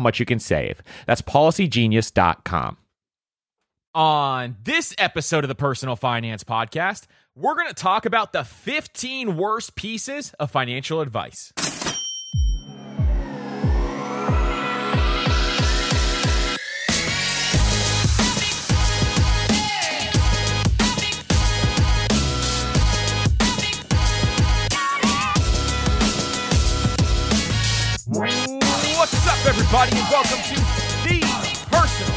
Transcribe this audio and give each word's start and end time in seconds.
much 0.00 0.18
you 0.18 0.26
can 0.26 0.38
save. 0.38 0.82
That's 1.06 1.22
policygenius.com. 1.22 2.78
On 3.94 4.56
this 4.62 4.94
episode 4.98 5.42
of 5.44 5.48
the 5.48 5.54
Personal 5.54 5.96
Finance 5.96 6.44
Podcast, 6.44 7.06
we're 7.34 7.54
going 7.54 7.68
to 7.68 7.74
talk 7.74 8.06
about 8.06 8.32
the 8.32 8.44
15 8.44 9.36
worst 9.36 9.74
pieces 9.74 10.32
of 10.38 10.50
financial 10.50 11.00
advice. 11.00 11.52
Everybody, 29.50 29.90
and 29.98 30.06
welcome 30.12 30.38
to 30.46 30.54
the 31.02 31.18
Personal 31.74 32.14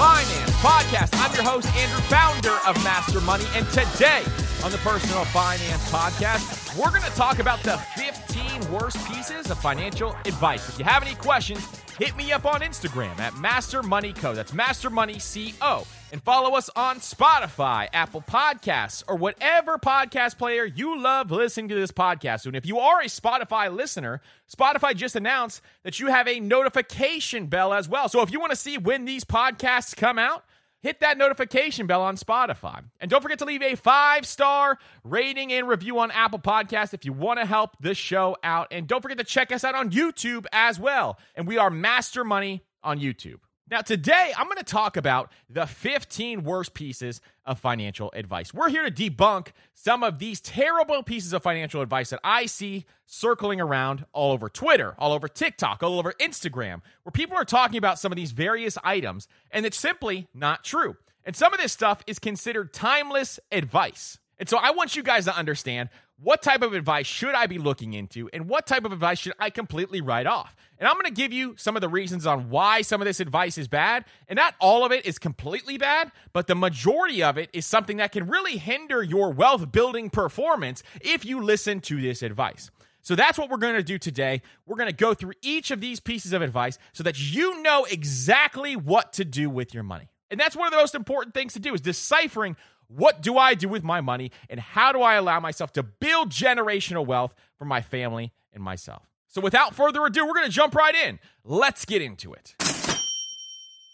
Finance 0.00 0.50
Podcast. 0.64 1.10
I'm 1.20 1.34
your 1.34 1.44
host, 1.44 1.68
Andrew, 1.76 2.00
founder 2.08 2.56
of 2.66 2.74
Master 2.82 3.20
Money, 3.20 3.44
and 3.54 3.68
today 3.68 4.22
on 4.62 4.70
the 4.70 4.78
Personal 4.78 5.24
Finance 5.26 5.90
Podcast, 5.90 6.76
we're 6.76 6.90
going 6.90 7.02
to 7.02 7.16
talk 7.16 7.38
about 7.38 7.62
the 7.62 7.78
15 7.96 8.70
worst 8.70 9.02
pieces 9.08 9.50
of 9.50 9.58
financial 9.58 10.14
advice. 10.26 10.68
If 10.68 10.78
you 10.78 10.84
have 10.84 11.02
any 11.02 11.14
questions, 11.14 11.66
hit 11.98 12.14
me 12.16 12.30
up 12.32 12.44
on 12.44 12.60
Instagram 12.60 13.18
at 13.18 13.34
Master 13.38 13.82
Money 13.82 14.12
Co. 14.12 14.34
That's 14.34 14.52
Master 14.52 14.90
Money 14.90 15.18
Co. 15.60 15.86
And 16.12 16.22
follow 16.22 16.56
us 16.56 16.68
on 16.76 16.98
Spotify, 16.98 17.88
Apple 17.92 18.22
Podcasts, 18.22 19.02
or 19.08 19.16
whatever 19.16 19.78
podcast 19.78 20.36
player 20.36 20.64
you 20.64 21.00
love 21.00 21.30
listening 21.30 21.68
to 21.68 21.74
this 21.74 21.92
podcast. 21.92 22.44
And 22.44 22.56
if 22.56 22.66
you 22.66 22.80
are 22.80 23.00
a 23.00 23.06
Spotify 23.06 23.74
listener, 23.74 24.20
Spotify 24.54 24.94
just 24.94 25.16
announced 25.16 25.62
that 25.84 26.00
you 26.00 26.08
have 26.08 26.28
a 26.28 26.40
notification 26.40 27.46
bell 27.46 27.72
as 27.72 27.88
well. 27.88 28.08
So 28.08 28.20
if 28.22 28.30
you 28.30 28.40
want 28.40 28.50
to 28.50 28.56
see 28.56 28.76
when 28.76 29.06
these 29.06 29.24
podcasts 29.24 29.96
come 29.96 30.18
out, 30.18 30.44
hit 30.82 31.00
that 31.00 31.18
notification 31.18 31.86
bell 31.86 32.02
on 32.02 32.16
Spotify. 32.16 32.82
And 33.00 33.10
don't 33.10 33.22
forget 33.22 33.38
to 33.40 33.44
leave 33.44 33.62
a 33.62 33.74
five 33.74 34.26
star 34.26 34.78
rating 35.04 35.52
and 35.52 35.68
review 35.68 35.98
on 35.98 36.10
Apple 36.10 36.38
Podcasts 36.38 36.94
if 36.94 37.04
you 37.04 37.12
want 37.12 37.38
to 37.40 37.46
help 37.46 37.76
this 37.80 37.98
show 37.98 38.36
out. 38.42 38.68
And 38.70 38.86
don't 38.86 39.02
forget 39.02 39.18
to 39.18 39.24
check 39.24 39.52
us 39.52 39.64
out 39.64 39.74
on 39.74 39.90
YouTube 39.90 40.46
as 40.52 40.78
well. 40.78 41.18
And 41.34 41.46
we 41.46 41.58
are 41.58 41.70
Master 41.70 42.24
Money 42.24 42.64
on 42.82 42.98
YouTube. 42.98 43.40
Now, 43.70 43.82
today 43.82 44.32
I'm 44.36 44.46
going 44.46 44.56
to 44.56 44.64
talk 44.64 44.96
about 44.96 45.30
the 45.48 45.64
15 45.64 46.42
worst 46.42 46.74
pieces 46.74 47.20
of 47.46 47.60
financial 47.60 48.10
advice. 48.16 48.52
We're 48.52 48.68
here 48.68 48.90
to 48.90 48.90
debunk 48.90 49.52
some 49.74 50.02
of 50.02 50.18
these 50.18 50.40
terrible 50.40 51.04
pieces 51.04 51.32
of 51.32 51.44
financial 51.44 51.80
advice 51.80 52.10
that 52.10 52.18
I 52.24 52.46
see 52.46 52.84
circling 53.06 53.60
around 53.60 54.06
all 54.12 54.32
over 54.32 54.48
Twitter, 54.48 54.96
all 54.98 55.12
over 55.12 55.28
TikTok, 55.28 55.84
all 55.84 56.00
over 56.00 56.12
Instagram, 56.14 56.80
where 57.04 57.12
people 57.12 57.36
are 57.36 57.44
talking 57.44 57.78
about 57.78 58.00
some 58.00 58.10
of 58.10 58.16
these 58.16 58.32
various 58.32 58.76
items, 58.82 59.28
and 59.52 59.64
it's 59.64 59.78
simply 59.78 60.26
not 60.34 60.64
true. 60.64 60.96
And 61.24 61.36
some 61.36 61.54
of 61.54 61.60
this 61.60 61.70
stuff 61.70 62.02
is 62.08 62.18
considered 62.18 62.72
timeless 62.72 63.38
advice. 63.52 64.18
And 64.40 64.48
so 64.48 64.58
I 64.58 64.72
want 64.72 64.96
you 64.96 65.04
guys 65.04 65.26
to 65.26 65.36
understand 65.36 65.90
what 66.22 66.42
type 66.42 66.62
of 66.62 66.74
advice 66.74 67.06
should 67.06 67.34
I 67.34 67.46
be 67.46 67.58
looking 67.58 67.94
into 67.94 68.28
and 68.32 68.48
what 68.48 68.66
type 68.66 68.84
of 68.84 68.92
advice 68.92 69.18
should 69.18 69.32
I 69.38 69.50
completely 69.50 70.00
write 70.00 70.26
off. 70.26 70.54
And 70.78 70.86
I'm 70.86 70.94
going 70.94 71.06
to 71.06 71.10
give 71.10 71.32
you 71.32 71.54
some 71.58 71.76
of 71.76 71.80
the 71.80 71.88
reasons 71.88 72.26
on 72.26 72.50
why 72.50 72.82
some 72.82 73.00
of 73.00 73.06
this 73.06 73.20
advice 73.20 73.58
is 73.58 73.68
bad. 73.68 74.04
And 74.28 74.36
not 74.36 74.54
all 74.60 74.84
of 74.84 74.92
it 74.92 75.06
is 75.06 75.18
completely 75.18 75.78
bad, 75.78 76.12
but 76.32 76.46
the 76.46 76.54
majority 76.54 77.22
of 77.22 77.38
it 77.38 77.50
is 77.52 77.66
something 77.66 77.98
that 77.98 78.12
can 78.12 78.26
really 78.28 78.56
hinder 78.56 79.02
your 79.02 79.30
wealth 79.30 79.72
building 79.72 80.10
performance 80.10 80.82
if 81.00 81.24
you 81.24 81.42
listen 81.42 81.80
to 81.82 82.00
this 82.00 82.22
advice. 82.22 82.70
So 83.02 83.14
that's 83.14 83.38
what 83.38 83.48
we're 83.48 83.56
going 83.56 83.76
to 83.76 83.82
do 83.82 83.98
today. 83.98 84.42
We're 84.66 84.76
going 84.76 84.88
to 84.88 84.94
go 84.94 85.14
through 85.14 85.32
each 85.42 85.70
of 85.70 85.80
these 85.80 86.00
pieces 86.00 86.32
of 86.32 86.42
advice 86.42 86.78
so 86.92 87.02
that 87.04 87.18
you 87.18 87.62
know 87.62 87.86
exactly 87.90 88.76
what 88.76 89.14
to 89.14 89.24
do 89.24 89.48
with 89.48 89.72
your 89.72 89.82
money. 89.82 90.08
And 90.30 90.38
that's 90.38 90.54
one 90.54 90.66
of 90.66 90.72
the 90.72 90.78
most 90.78 90.94
important 90.94 91.34
things 91.34 91.54
to 91.54 91.60
do 91.60 91.74
is 91.74 91.80
deciphering 91.80 92.56
what 92.90 93.22
do 93.22 93.38
I 93.38 93.54
do 93.54 93.68
with 93.68 93.84
my 93.84 94.00
money 94.00 94.32
and 94.48 94.58
how 94.58 94.92
do 94.92 95.00
I 95.00 95.14
allow 95.14 95.38
myself 95.38 95.72
to 95.74 95.82
build 95.82 96.30
generational 96.30 97.06
wealth 97.06 97.34
for 97.56 97.64
my 97.64 97.80
family 97.80 98.32
and 98.52 98.62
myself. 98.62 99.02
So 99.28 99.40
without 99.40 99.74
further 99.74 100.04
ado, 100.04 100.26
we're 100.26 100.34
going 100.34 100.46
to 100.46 100.52
jump 100.52 100.74
right 100.74 100.94
in. 100.94 101.20
Let's 101.44 101.84
get 101.84 102.02
into 102.02 102.32
it. 102.32 102.56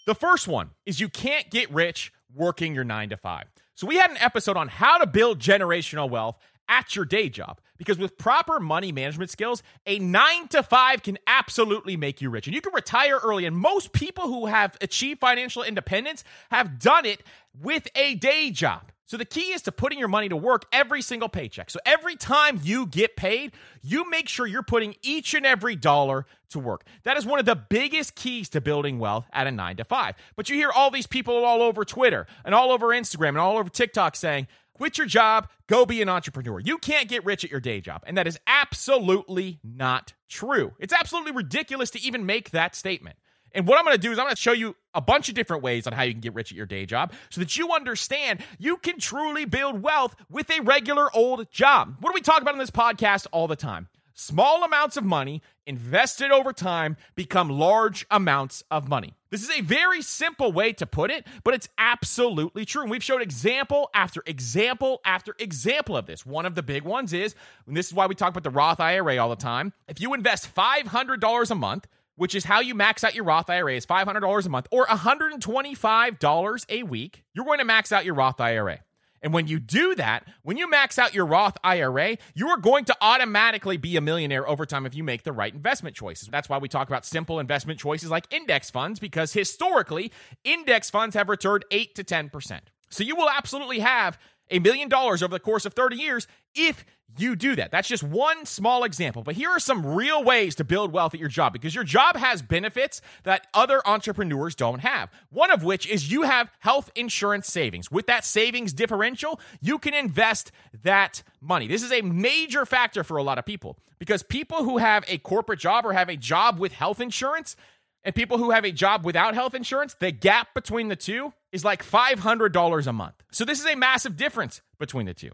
The 0.07 0.15
first 0.15 0.47
one 0.47 0.71
is 0.85 0.99
you 0.99 1.09
can't 1.09 1.49
get 1.51 1.71
rich 1.71 2.11
working 2.33 2.73
your 2.73 2.83
9 2.83 3.09
to 3.09 3.17
5. 3.17 3.45
So 3.75 3.85
we 3.85 3.97
had 3.97 4.09
an 4.09 4.17
episode 4.17 4.57
on 4.57 4.67
how 4.67 4.97
to 4.97 5.05
build 5.05 5.39
generational 5.39 6.09
wealth 6.09 6.39
at 6.67 6.95
your 6.95 7.05
day 7.05 7.29
job 7.29 7.59
because 7.77 7.97
with 7.97 8.17
proper 8.17 8.59
money 8.59 8.91
management 8.91 9.29
skills, 9.29 9.63
a 9.85 9.99
nine 9.99 10.47
to 10.49 10.63
five 10.63 11.03
can 11.03 11.17
absolutely 11.27 11.95
make 11.97 12.21
you 12.21 12.29
rich. 12.29 12.47
And 12.47 12.55
you 12.55 12.61
can 12.61 12.73
retire 12.73 13.19
early. 13.23 13.45
And 13.45 13.55
most 13.55 13.93
people 13.93 14.27
who 14.27 14.47
have 14.47 14.77
achieved 14.81 15.19
financial 15.19 15.63
independence 15.63 16.23
have 16.51 16.79
done 16.79 17.05
it 17.05 17.21
with 17.59 17.87
a 17.95 18.15
day 18.15 18.51
job. 18.51 18.91
So 19.07 19.15
the 19.15 19.23
key 19.23 19.53
is 19.53 19.61
to 19.61 19.71
putting 19.71 19.99
your 19.99 20.09
money 20.09 20.27
to 20.27 20.35
work 20.35 20.65
every 20.73 21.01
single 21.01 21.29
paycheck. 21.29 21.69
So 21.69 21.79
every 21.85 22.17
time 22.17 22.59
you 22.61 22.85
get 22.85 23.15
paid, 23.15 23.53
you 23.81 24.09
make 24.09 24.27
sure 24.27 24.45
you're 24.45 24.63
putting 24.63 24.95
each 25.01 25.33
and 25.33 25.45
every 25.45 25.77
dollar 25.77 26.25
to 26.49 26.59
work. 26.59 26.85
That 27.03 27.15
is 27.15 27.25
one 27.25 27.39
of 27.39 27.45
the 27.45 27.55
biggest 27.55 28.15
keys 28.15 28.49
to 28.49 28.59
building 28.59 28.99
wealth 28.99 29.25
at 29.31 29.47
a 29.47 29.51
9 29.51 29.77
to 29.77 29.85
5. 29.85 30.15
But 30.35 30.49
you 30.49 30.57
hear 30.57 30.71
all 30.71 30.91
these 30.91 31.07
people 31.07 31.45
all 31.45 31.61
over 31.61 31.85
Twitter 31.85 32.27
and 32.43 32.53
all 32.53 32.69
over 32.71 32.87
Instagram 32.87 33.29
and 33.29 33.37
all 33.37 33.57
over 33.57 33.69
TikTok 33.69 34.17
saying, 34.17 34.47
"Quit 34.77 34.97
your 34.97 35.07
job, 35.07 35.49
go 35.67 35.85
be 35.85 36.01
an 36.01 36.09
entrepreneur. 36.09 36.59
You 36.59 36.77
can't 36.77 37.09
get 37.09 37.25
rich 37.25 37.43
at 37.43 37.51
your 37.51 37.59
day 37.59 37.81
job." 37.81 38.03
And 38.05 38.17
that 38.17 38.27
is 38.27 38.39
absolutely 38.47 39.59
not 39.63 40.13
true. 40.29 40.73
It's 40.79 40.93
absolutely 40.93 41.31
ridiculous 41.31 41.89
to 41.91 42.01
even 42.01 42.25
make 42.25 42.51
that 42.51 42.75
statement. 42.75 43.17
And 43.53 43.67
what 43.67 43.79
I'm 43.79 43.85
going 43.85 43.95
to 43.95 44.01
do 44.01 44.11
is 44.11 44.19
I'm 44.19 44.25
going 44.25 44.35
to 44.35 44.41
show 44.41 44.51
you 44.51 44.75
a 44.93 45.01
bunch 45.01 45.29
of 45.29 45.35
different 45.35 45.63
ways 45.63 45.87
on 45.87 45.93
how 45.93 46.03
you 46.03 46.11
can 46.11 46.21
get 46.21 46.33
rich 46.35 46.51
at 46.51 46.57
your 46.57 46.65
day 46.65 46.85
job 46.85 47.13
so 47.29 47.41
that 47.41 47.57
you 47.57 47.73
understand 47.73 48.43
you 48.59 48.77
can 48.77 48.99
truly 48.99 49.45
build 49.45 49.81
wealth 49.81 50.15
with 50.29 50.49
a 50.51 50.61
regular 50.61 51.13
old 51.15 51.49
job. 51.49 51.95
What 51.99 52.11
do 52.11 52.13
we 52.13 52.21
talk 52.21 52.41
about 52.41 52.53
in 52.53 52.59
this 52.59 52.69
podcast 52.69 53.25
all 53.31 53.47
the 53.47 53.55
time? 53.55 53.87
Small 54.19 54.63
amounts 54.63 54.97
of 54.97 55.03
money 55.03 55.43
invested 55.67 56.31
over 56.31 56.51
time 56.51 56.97
become 57.13 57.51
large 57.51 58.03
amounts 58.09 58.63
of 58.71 58.89
money. 58.89 59.13
This 59.29 59.43
is 59.43 59.51
a 59.51 59.61
very 59.61 60.01
simple 60.01 60.51
way 60.51 60.73
to 60.73 60.87
put 60.87 61.11
it, 61.11 61.27
but 61.43 61.53
it's 61.53 61.69
absolutely 61.77 62.65
true. 62.65 62.81
And 62.81 62.89
we've 62.89 63.03
showed 63.03 63.21
example 63.21 63.91
after 63.93 64.23
example 64.25 65.01
after 65.05 65.35
example 65.37 65.95
of 65.95 66.07
this. 66.07 66.25
One 66.25 66.47
of 66.47 66.55
the 66.55 66.63
big 66.63 66.81
ones 66.81 67.13
is, 67.13 67.35
and 67.67 67.77
this 67.77 67.85
is 67.85 67.93
why 67.93 68.07
we 68.07 68.15
talk 68.15 68.29
about 68.29 68.41
the 68.41 68.49
Roth 68.49 68.79
IRA 68.79 69.19
all 69.19 69.29
the 69.29 69.35
time. 69.35 69.71
If 69.87 70.01
you 70.01 70.15
invest 70.15 70.53
$500 70.55 71.51
a 71.51 71.55
month, 71.55 71.87
which 72.15 72.33
is 72.33 72.43
how 72.43 72.59
you 72.59 72.73
max 72.73 73.03
out 73.03 73.13
your 73.13 73.25
Roth 73.25 73.51
IRA 73.51 73.75
is 73.75 73.85
$500 73.85 74.45
a 74.45 74.49
month 74.49 74.65
or 74.71 74.87
$125 74.87 76.65
a 76.69 76.83
week, 76.83 77.23
you're 77.35 77.45
going 77.45 77.59
to 77.59 77.65
max 77.65 77.91
out 77.91 78.03
your 78.03 78.15
Roth 78.15 78.41
IRA. 78.41 78.79
And 79.21 79.33
when 79.33 79.47
you 79.47 79.59
do 79.59 79.95
that, 79.95 80.25
when 80.43 80.57
you 80.57 80.69
max 80.69 80.99
out 80.99 81.13
your 81.13 81.25
Roth 81.25 81.57
IRA, 81.63 82.17
you 82.33 82.49
are 82.49 82.57
going 82.57 82.85
to 82.85 82.95
automatically 83.01 83.77
be 83.77 83.97
a 83.97 84.01
millionaire 84.01 84.47
over 84.47 84.65
time 84.65 84.85
if 84.85 84.95
you 84.95 85.03
make 85.03 85.23
the 85.23 85.31
right 85.31 85.53
investment 85.53 85.95
choices. 85.95 86.27
That's 86.29 86.49
why 86.49 86.57
we 86.57 86.67
talk 86.67 86.87
about 86.87 87.05
simple 87.05 87.39
investment 87.39 87.79
choices 87.79 88.09
like 88.09 88.31
index 88.31 88.69
funds, 88.69 88.99
because 88.99 89.33
historically, 89.33 90.11
index 90.43 90.89
funds 90.89 91.15
have 91.15 91.29
returned 91.29 91.65
8 91.71 91.95
to 91.95 92.03
10%. 92.03 92.59
So 92.89 93.03
you 93.03 93.15
will 93.15 93.29
absolutely 93.29 93.79
have 93.79 94.17
a 94.49 94.59
million 94.59 94.89
dollars 94.89 95.21
over 95.21 95.35
the 95.35 95.39
course 95.39 95.65
of 95.65 95.73
30 95.73 95.97
years 95.97 96.27
if 96.55 96.85
you 97.17 97.35
do 97.35 97.55
that. 97.55 97.71
That's 97.71 97.87
just 97.87 98.03
one 98.03 98.45
small 98.45 98.83
example. 98.83 99.23
But 99.23 99.35
here 99.35 99.49
are 99.49 99.59
some 99.59 99.85
real 99.85 100.23
ways 100.23 100.55
to 100.55 100.63
build 100.63 100.91
wealth 100.91 101.13
at 101.13 101.19
your 101.19 101.29
job 101.29 101.53
because 101.53 101.73
your 101.73 101.83
job 101.83 102.15
has 102.15 102.41
benefits 102.41 103.01
that 103.23 103.47
other 103.53 103.81
entrepreneurs 103.87 104.55
don't 104.55 104.79
have. 104.79 105.09
One 105.29 105.51
of 105.51 105.63
which 105.63 105.87
is 105.87 106.11
you 106.11 106.23
have 106.23 106.51
health 106.59 106.91
insurance 106.95 107.47
savings. 107.47 107.91
With 107.91 108.07
that 108.07 108.25
savings 108.25 108.73
differential, 108.73 109.39
you 109.61 109.79
can 109.79 109.93
invest 109.93 110.51
that 110.83 111.23
money. 111.41 111.67
This 111.67 111.83
is 111.83 111.91
a 111.91 112.01
major 112.01 112.65
factor 112.65 113.03
for 113.03 113.17
a 113.17 113.23
lot 113.23 113.39
of 113.39 113.45
people 113.45 113.77
because 113.99 114.21
people 114.23 114.63
who 114.63 114.77
have 114.77 115.03
a 115.07 115.17
corporate 115.17 115.59
job 115.59 115.85
or 115.85 115.93
have 115.93 116.09
a 116.09 116.17
job 116.17 116.59
with 116.59 116.73
health 116.73 116.99
insurance 116.99 117.55
and 118.03 118.13
people 118.13 118.37
who 118.37 118.51
have 118.51 118.63
a 118.63 118.71
job 118.71 119.03
without 119.03 119.33
health 119.33 119.53
insurance, 119.53 119.95
the 119.95 120.11
gap 120.11 120.53
between 120.53 120.87
the 120.87 120.95
two 120.95 121.33
is 121.51 121.65
like 121.65 121.83
$500 121.83 122.87
a 122.87 122.93
month. 122.93 123.15
So 123.31 123.43
this 123.43 123.59
is 123.59 123.65
a 123.65 123.75
massive 123.75 124.15
difference 124.15 124.61
between 124.77 125.07
the 125.07 125.13
two. 125.13 125.31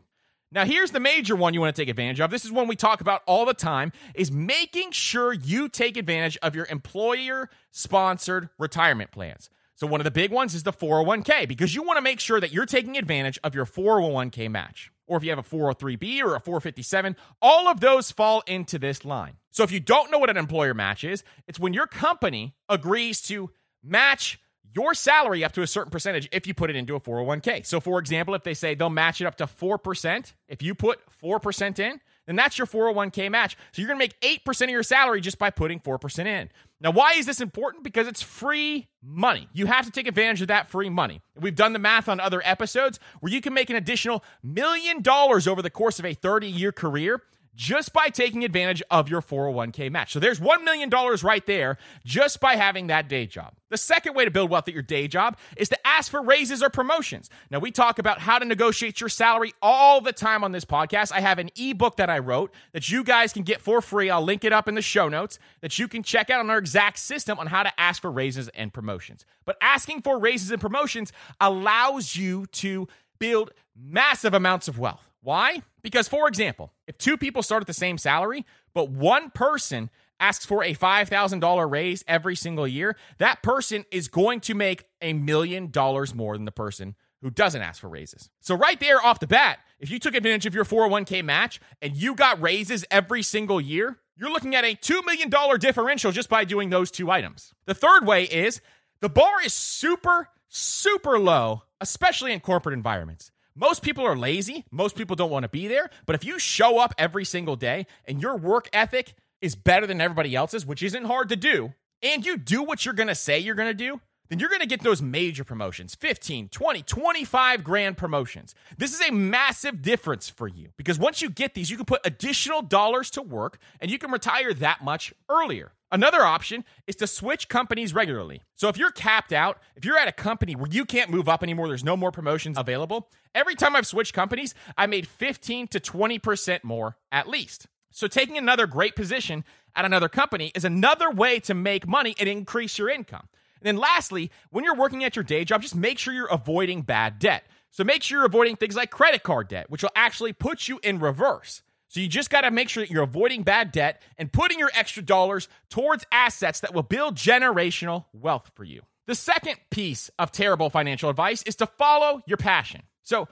Now, 0.53 0.65
here's 0.65 0.91
the 0.91 0.99
major 0.99 1.35
one 1.35 1.55
you 1.55 1.61
want 1.61 1.75
to 1.75 1.81
take 1.81 1.89
advantage 1.89 2.19
of. 2.19 2.29
This 2.29 2.45
is 2.45 2.51
one 2.51 2.67
we 2.67 2.75
talk 2.75 3.01
about 3.01 3.23
all 3.25 3.45
the 3.45 3.55
time 3.55 3.91
is 4.13 4.31
making 4.31 4.91
sure 4.91 5.33
you 5.33 5.67
take 5.67 5.97
advantage 5.97 6.37
of 6.43 6.53
your 6.55 6.67
employer 6.69 7.49
sponsored 7.71 8.49
retirement 8.59 9.11
plans. 9.11 9.49
So 9.73 9.87
one 9.87 9.99
of 9.99 10.05
the 10.05 10.11
big 10.11 10.31
ones 10.31 10.53
is 10.53 10.61
the 10.61 10.71
401k 10.71 11.47
because 11.47 11.73
you 11.73 11.81
want 11.81 11.97
to 11.97 12.03
make 12.03 12.19
sure 12.19 12.39
that 12.39 12.53
you're 12.53 12.67
taking 12.67 12.97
advantage 12.97 13.39
of 13.43 13.55
your 13.55 13.65
401k 13.65 14.49
match. 14.51 14.91
Or 15.07 15.17
if 15.17 15.23
you 15.23 15.31
have 15.31 15.39
a 15.39 15.43
403b 15.43 16.21
or 16.21 16.35
a 16.35 16.39
457, 16.39 17.15
all 17.41 17.67
of 17.67 17.79
those 17.79 18.11
fall 18.11 18.43
into 18.45 18.77
this 18.77 19.03
line. 19.03 19.37
So 19.49 19.63
if 19.63 19.71
you 19.71 19.79
don't 19.79 20.11
know 20.11 20.19
what 20.19 20.29
an 20.29 20.37
employer 20.37 20.75
match 20.75 21.03
is, 21.03 21.23
it's 21.47 21.59
when 21.59 21.73
your 21.73 21.87
company 21.87 22.53
agrees 22.69 23.21
to 23.23 23.49
match 23.83 24.39
your 24.75 24.93
salary 24.93 25.43
up 25.43 25.51
to 25.53 25.61
a 25.61 25.67
certain 25.67 25.91
percentage 25.91 26.27
if 26.31 26.47
you 26.47 26.53
put 26.53 26.69
it 26.69 26.75
into 26.75 26.95
a 26.95 26.99
401k. 26.99 27.65
So, 27.65 27.79
for 27.79 27.99
example, 27.99 28.35
if 28.35 28.43
they 28.43 28.53
say 28.53 28.75
they'll 28.75 28.89
match 28.89 29.21
it 29.21 29.25
up 29.25 29.35
to 29.37 29.45
4%, 29.45 30.33
if 30.47 30.61
you 30.61 30.75
put 30.75 30.99
4% 31.23 31.79
in, 31.79 32.01
then 32.25 32.35
that's 32.35 32.57
your 32.57 32.67
401k 32.67 33.29
match. 33.29 33.57
So, 33.71 33.81
you're 33.81 33.91
to 33.91 33.97
make 33.97 34.19
8% 34.21 34.63
of 34.63 34.69
your 34.69 34.83
salary 34.83 35.21
just 35.21 35.37
by 35.37 35.49
putting 35.49 35.79
4% 35.79 36.25
in. 36.25 36.49
Now, 36.81 36.91
why 36.91 37.13
is 37.13 37.25
this 37.25 37.39
important? 37.39 37.83
Because 37.83 38.07
it's 38.07 38.21
free 38.21 38.87
money. 39.01 39.47
You 39.53 39.67
have 39.67 39.85
to 39.85 39.91
take 39.91 40.07
advantage 40.07 40.41
of 40.41 40.49
that 40.49 40.67
free 40.67 40.89
money. 40.89 41.21
We've 41.39 41.55
done 41.55 41.71
the 41.71 41.79
math 41.79 42.09
on 42.09 42.19
other 42.19 42.41
episodes 42.43 42.99
where 43.21 43.31
you 43.31 43.39
can 43.39 43.53
make 43.53 43.69
an 43.69 43.77
additional 43.77 44.23
million 44.43 45.01
dollars 45.01 45.47
over 45.47 45.61
the 45.61 45.69
course 45.69 45.99
of 45.99 46.05
a 46.05 46.13
30 46.13 46.47
year 46.47 46.73
career 46.73 47.21
just 47.55 47.93
by 47.93 48.09
taking 48.09 48.43
advantage 48.43 48.81
of 48.89 49.09
your 49.09 49.21
401k 49.21 49.91
match. 49.91 50.13
So 50.13 50.19
there's 50.19 50.39
$1 50.39 50.63
million 50.63 50.89
right 51.23 51.45
there 51.45 51.77
just 52.03 52.39
by 52.39 52.55
having 52.55 52.87
that 52.87 53.07
day 53.07 53.25
job. 53.25 53.53
The 53.69 53.77
second 53.77 54.15
way 54.15 54.25
to 54.25 54.31
build 54.31 54.49
wealth 54.49 54.67
at 54.67 54.73
your 54.73 54.83
day 54.83 55.07
job 55.07 55.37
is 55.57 55.69
to 55.69 55.87
ask 55.87 56.11
for 56.11 56.21
raises 56.21 56.61
or 56.61 56.69
promotions. 56.69 57.29
Now, 57.49 57.59
we 57.59 57.71
talk 57.71 57.99
about 57.99 58.19
how 58.19 58.39
to 58.39 58.45
negotiate 58.45 58.99
your 58.99 59.09
salary 59.09 59.53
all 59.61 60.01
the 60.01 60.13
time 60.13 60.43
on 60.43 60.51
this 60.51 60.65
podcast. 60.65 61.11
I 61.11 61.21
have 61.21 61.39
an 61.39 61.49
ebook 61.55 61.97
that 61.97 62.09
I 62.09 62.19
wrote 62.19 62.53
that 62.71 62.89
you 62.89 63.03
guys 63.03 63.33
can 63.33 63.43
get 63.43 63.61
for 63.61 63.81
free. 63.81 64.09
I'll 64.09 64.21
link 64.21 64.43
it 64.43 64.53
up 64.53 64.67
in 64.67 64.75
the 64.75 64.81
show 64.81 65.09
notes 65.09 65.39
that 65.61 65.77
you 65.79 65.87
can 65.87 66.03
check 66.03 66.29
out 66.29 66.39
on 66.39 66.49
our 66.49 66.57
exact 66.57 66.99
system 66.99 67.39
on 67.39 67.47
how 67.47 67.63
to 67.63 67.79
ask 67.79 68.01
for 68.01 68.11
raises 68.11 68.47
and 68.49 68.73
promotions. 68.73 69.25
But 69.45 69.57
asking 69.61 70.01
for 70.01 70.19
raises 70.19 70.51
and 70.51 70.61
promotions 70.61 71.11
allows 71.39 72.15
you 72.15 72.45
to 72.47 72.87
build 73.19 73.51
massive 73.75 74.33
amounts 74.33 74.67
of 74.67 74.77
wealth. 74.77 75.12
Why? 75.23 75.61
Because, 75.81 76.09
for 76.09 76.27
example, 76.27 76.73
if 76.85 76.97
two 76.97 77.17
people 77.17 77.41
start 77.43 77.63
at 77.63 77.67
the 77.67 77.73
same 77.73 77.97
salary, 77.97 78.45
but 78.73 78.89
one 78.89 79.31
person 79.31 79.89
asks 80.19 80.45
for 80.45 80.63
a 80.63 80.75
$5,000 80.75 81.71
raise 81.71 82.03
every 82.07 82.35
single 82.35 82.67
year, 82.67 82.97
that 83.19 83.41
person 83.41 83.85
is 83.89 84.09
going 84.09 84.41
to 84.41 84.53
make 84.53 84.85
a 85.01 85.13
million 85.13 85.71
dollars 85.71 86.13
more 86.13 86.35
than 86.35 86.45
the 86.45 86.51
person 86.51 86.95
who 87.21 87.29
doesn't 87.29 87.61
ask 87.61 87.79
for 87.79 87.87
raises. 87.87 88.29
So, 88.41 88.53
right 88.53 88.77
there 88.79 89.03
off 89.03 89.21
the 89.21 89.27
bat, 89.27 89.59
if 89.79 89.89
you 89.89 89.97
took 89.97 90.13
advantage 90.13 90.45
of 90.45 90.53
your 90.53 90.65
401k 90.65 91.23
match 91.23 91.61
and 91.81 91.95
you 91.95 92.15
got 92.15 92.41
raises 92.41 92.83
every 92.91 93.23
single 93.23 93.61
year, 93.61 93.97
you're 94.17 94.31
looking 94.31 94.55
at 94.55 94.65
a 94.65 94.75
$2 94.75 95.05
million 95.05 95.31
differential 95.59 96.11
just 96.11 96.29
by 96.29 96.43
doing 96.43 96.69
those 96.69 96.91
two 96.91 97.09
items. 97.09 97.53
The 97.65 97.73
third 97.73 98.05
way 98.05 98.25
is 98.25 98.61
the 98.99 99.09
bar 99.09 99.41
is 99.43 99.53
super, 99.53 100.29
super 100.49 101.17
low, 101.17 101.63
especially 101.81 102.33
in 102.33 102.41
corporate 102.41 102.73
environments. 102.73 103.31
Most 103.55 103.83
people 103.83 104.05
are 104.05 104.17
lazy. 104.17 104.65
Most 104.71 104.95
people 104.95 105.15
don't 105.15 105.29
want 105.29 105.43
to 105.43 105.49
be 105.49 105.67
there. 105.67 105.89
But 106.05 106.15
if 106.15 106.25
you 106.25 106.39
show 106.39 106.79
up 106.79 106.93
every 106.97 107.25
single 107.25 107.55
day 107.55 107.85
and 108.05 108.21
your 108.21 108.35
work 108.35 108.67
ethic 108.73 109.13
is 109.41 109.55
better 109.55 109.85
than 109.85 110.01
everybody 110.01 110.35
else's, 110.35 110.65
which 110.65 110.81
isn't 110.81 111.05
hard 111.05 111.29
to 111.29 111.35
do, 111.35 111.73
and 112.01 112.25
you 112.25 112.37
do 112.37 112.63
what 112.63 112.83
you're 112.83 112.93
going 112.93 113.07
to 113.07 113.15
say 113.15 113.39
you're 113.39 113.55
going 113.55 113.69
to 113.69 113.73
do, 113.73 114.01
then 114.33 114.39
you're 114.39 114.49
going 114.49 114.61
to 114.61 114.67
get 114.67 114.81
those 114.81 114.99
major 114.99 115.43
promotions 115.43 115.93
15, 115.93 116.49
20, 116.49 116.81
25 116.81 117.63
grand 117.63 117.97
promotions. 117.97 118.55
This 118.75 118.91
is 118.91 119.07
a 119.07 119.11
massive 119.11 119.83
difference 119.83 120.27
for 120.27 120.47
you 120.47 120.69
because 120.75 120.97
once 120.97 121.21
you 121.21 121.29
get 121.29 121.53
these, 121.53 121.69
you 121.69 121.77
can 121.77 121.85
put 121.85 122.01
additional 122.03 122.63
dollars 122.63 123.11
to 123.11 123.21
work 123.21 123.59
and 123.79 123.91
you 123.91 123.99
can 123.99 124.09
retire 124.09 124.51
that 124.55 124.83
much 124.83 125.13
earlier. 125.29 125.73
Another 125.91 126.23
option 126.23 126.65
is 126.87 126.95
to 126.95 127.05
switch 127.05 127.47
companies 127.47 127.93
regularly. 127.93 128.41
So 128.55 128.69
if 128.69 128.77
you're 128.77 128.89
capped 128.89 129.33
out, 129.33 129.59
if 129.75 129.85
you're 129.85 129.99
at 129.99 130.07
a 130.07 130.11
company 130.11 130.55
where 130.55 130.71
you 130.71 130.83
can't 130.83 131.11
move 131.11 131.29
up 131.29 131.43
anymore, 131.43 131.67
there's 131.67 131.83
no 131.83 131.95
more 131.95 132.11
promotions 132.11 132.57
available, 132.57 133.11
every 133.35 133.53
time 133.53 133.75
I've 133.75 133.85
switched 133.85 134.15
companies, 134.15 134.55
I 134.75 134.87
made 134.87 135.07
15 135.07 135.67
to 135.67 135.79
20% 135.79 136.63
more 136.63 136.97
at 137.11 137.29
least. 137.29 137.67
So 137.91 138.07
taking 138.07 138.39
another 138.39 138.65
great 138.65 138.95
position 138.95 139.43
at 139.75 139.85
another 139.85 140.09
company 140.09 140.51
is 140.55 140.65
another 140.65 141.11
way 141.11 141.39
to 141.41 141.53
make 141.53 141.87
money 141.87 142.15
and 142.19 142.27
increase 142.27 142.79
your 142.79 142.89
income. 142.89 143.27
And 143.63 143.77
then 143.77 143.81
lastly, 143.81 144.29
when 144.49 144.65
you're 144.65 144.75
working 144.75 145.05
at 145.05 145.15
your 145.15 145.23
day 145.23 145.45
job, 145.45 145.61
just 145.61 145.75
make 145.75 145.97
sure 145.97 146.13
you're 146.13 146.27
avoiding 146.27 146.81
bad 146.81 147.17
debt. 147.17 147.45
So 147.71 147.85
make 147.85 148.03
sure 148.03 148.19
you're 148.19 148.25
avoiding 148.25 148.57
things 148.57 148.75
like 148.75 148.91
credit 148.91 149.23
card 149.23 149.47
debt, 149.47 149.69
which 149.69 149.83
will 149.83 149.89
actually 149.95 150.33
put 150.33 150.67
you 150.67 150.81
in 150.83 150.99
reverse. 150.99 151.63
So 151.87 152.01
you 152.01 152.09
just 152.09 152.29
got 152.29 152.41
to 152.41 152.51
make 152.51 152.67
sure 152.67 152.83
that 152.83 152.91
you're 152.91 153.03
avoiding 153.03 153.43
bad 153.43 153.71
debt 153.71 154.01
and 154.17 154.31
putting 154.31 154.59
your 154.59 154.71
extra 154.75 155.01
dollars 155.01 155.47
towards 155.69 156.05
assets 156.11 156.59
that 156.59 156.73
will 156.73 156.83
build 156.83 157.15
generational 157.15 158.05
wealth 158.11 158.51
for 158.53 158.65
you. 158.65 158.81
The 159.07 159.15
second 159.15 159.55
piece 159.69 160.11
of 160.19 160.31
terrible 160.31 160.69
financial 160.69 161.09
advice 161.09 161.41
is 161.43 161.55
to 161.57 161.67
follow 161.67 162.21
your 162.25 162.37
passion. 162.37 162.81
So, 163.03 163.29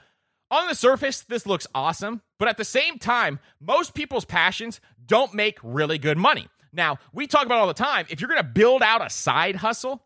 on 0.50 0.68
the 0.68 0.76
surface, 0.76 1.22
this 1.22 1.46
looks 1.46 1.66
awesome, 1.74 2.22
but 2.38 2.50
at 2.50 2.58
the 2.58 2.66
same 2.66 3.00
time, 3.00 3.40
most 3.60 3.94
people's 3.94 4.26
passions 4.26 4.80
don't 5.06 5.34
make 5.34 5.58
really 5.64 5.98
good 5.98 6.18
money. 6.18 6.48
Now, 6.74 7.00
we 7.14 7.28
talk 7.28 7.46
about 7.46 7.60
all 7.60 7.68
the 7.68 7.74
time 7.74 8.06
if 8.10 8.22
you're 8.22 8.34
to 8.36 8.44
build 8.44 8.82
out 8.82 9.06
a 9.06 9.10
side 9.10 9.56
hustle, 9.56 10.04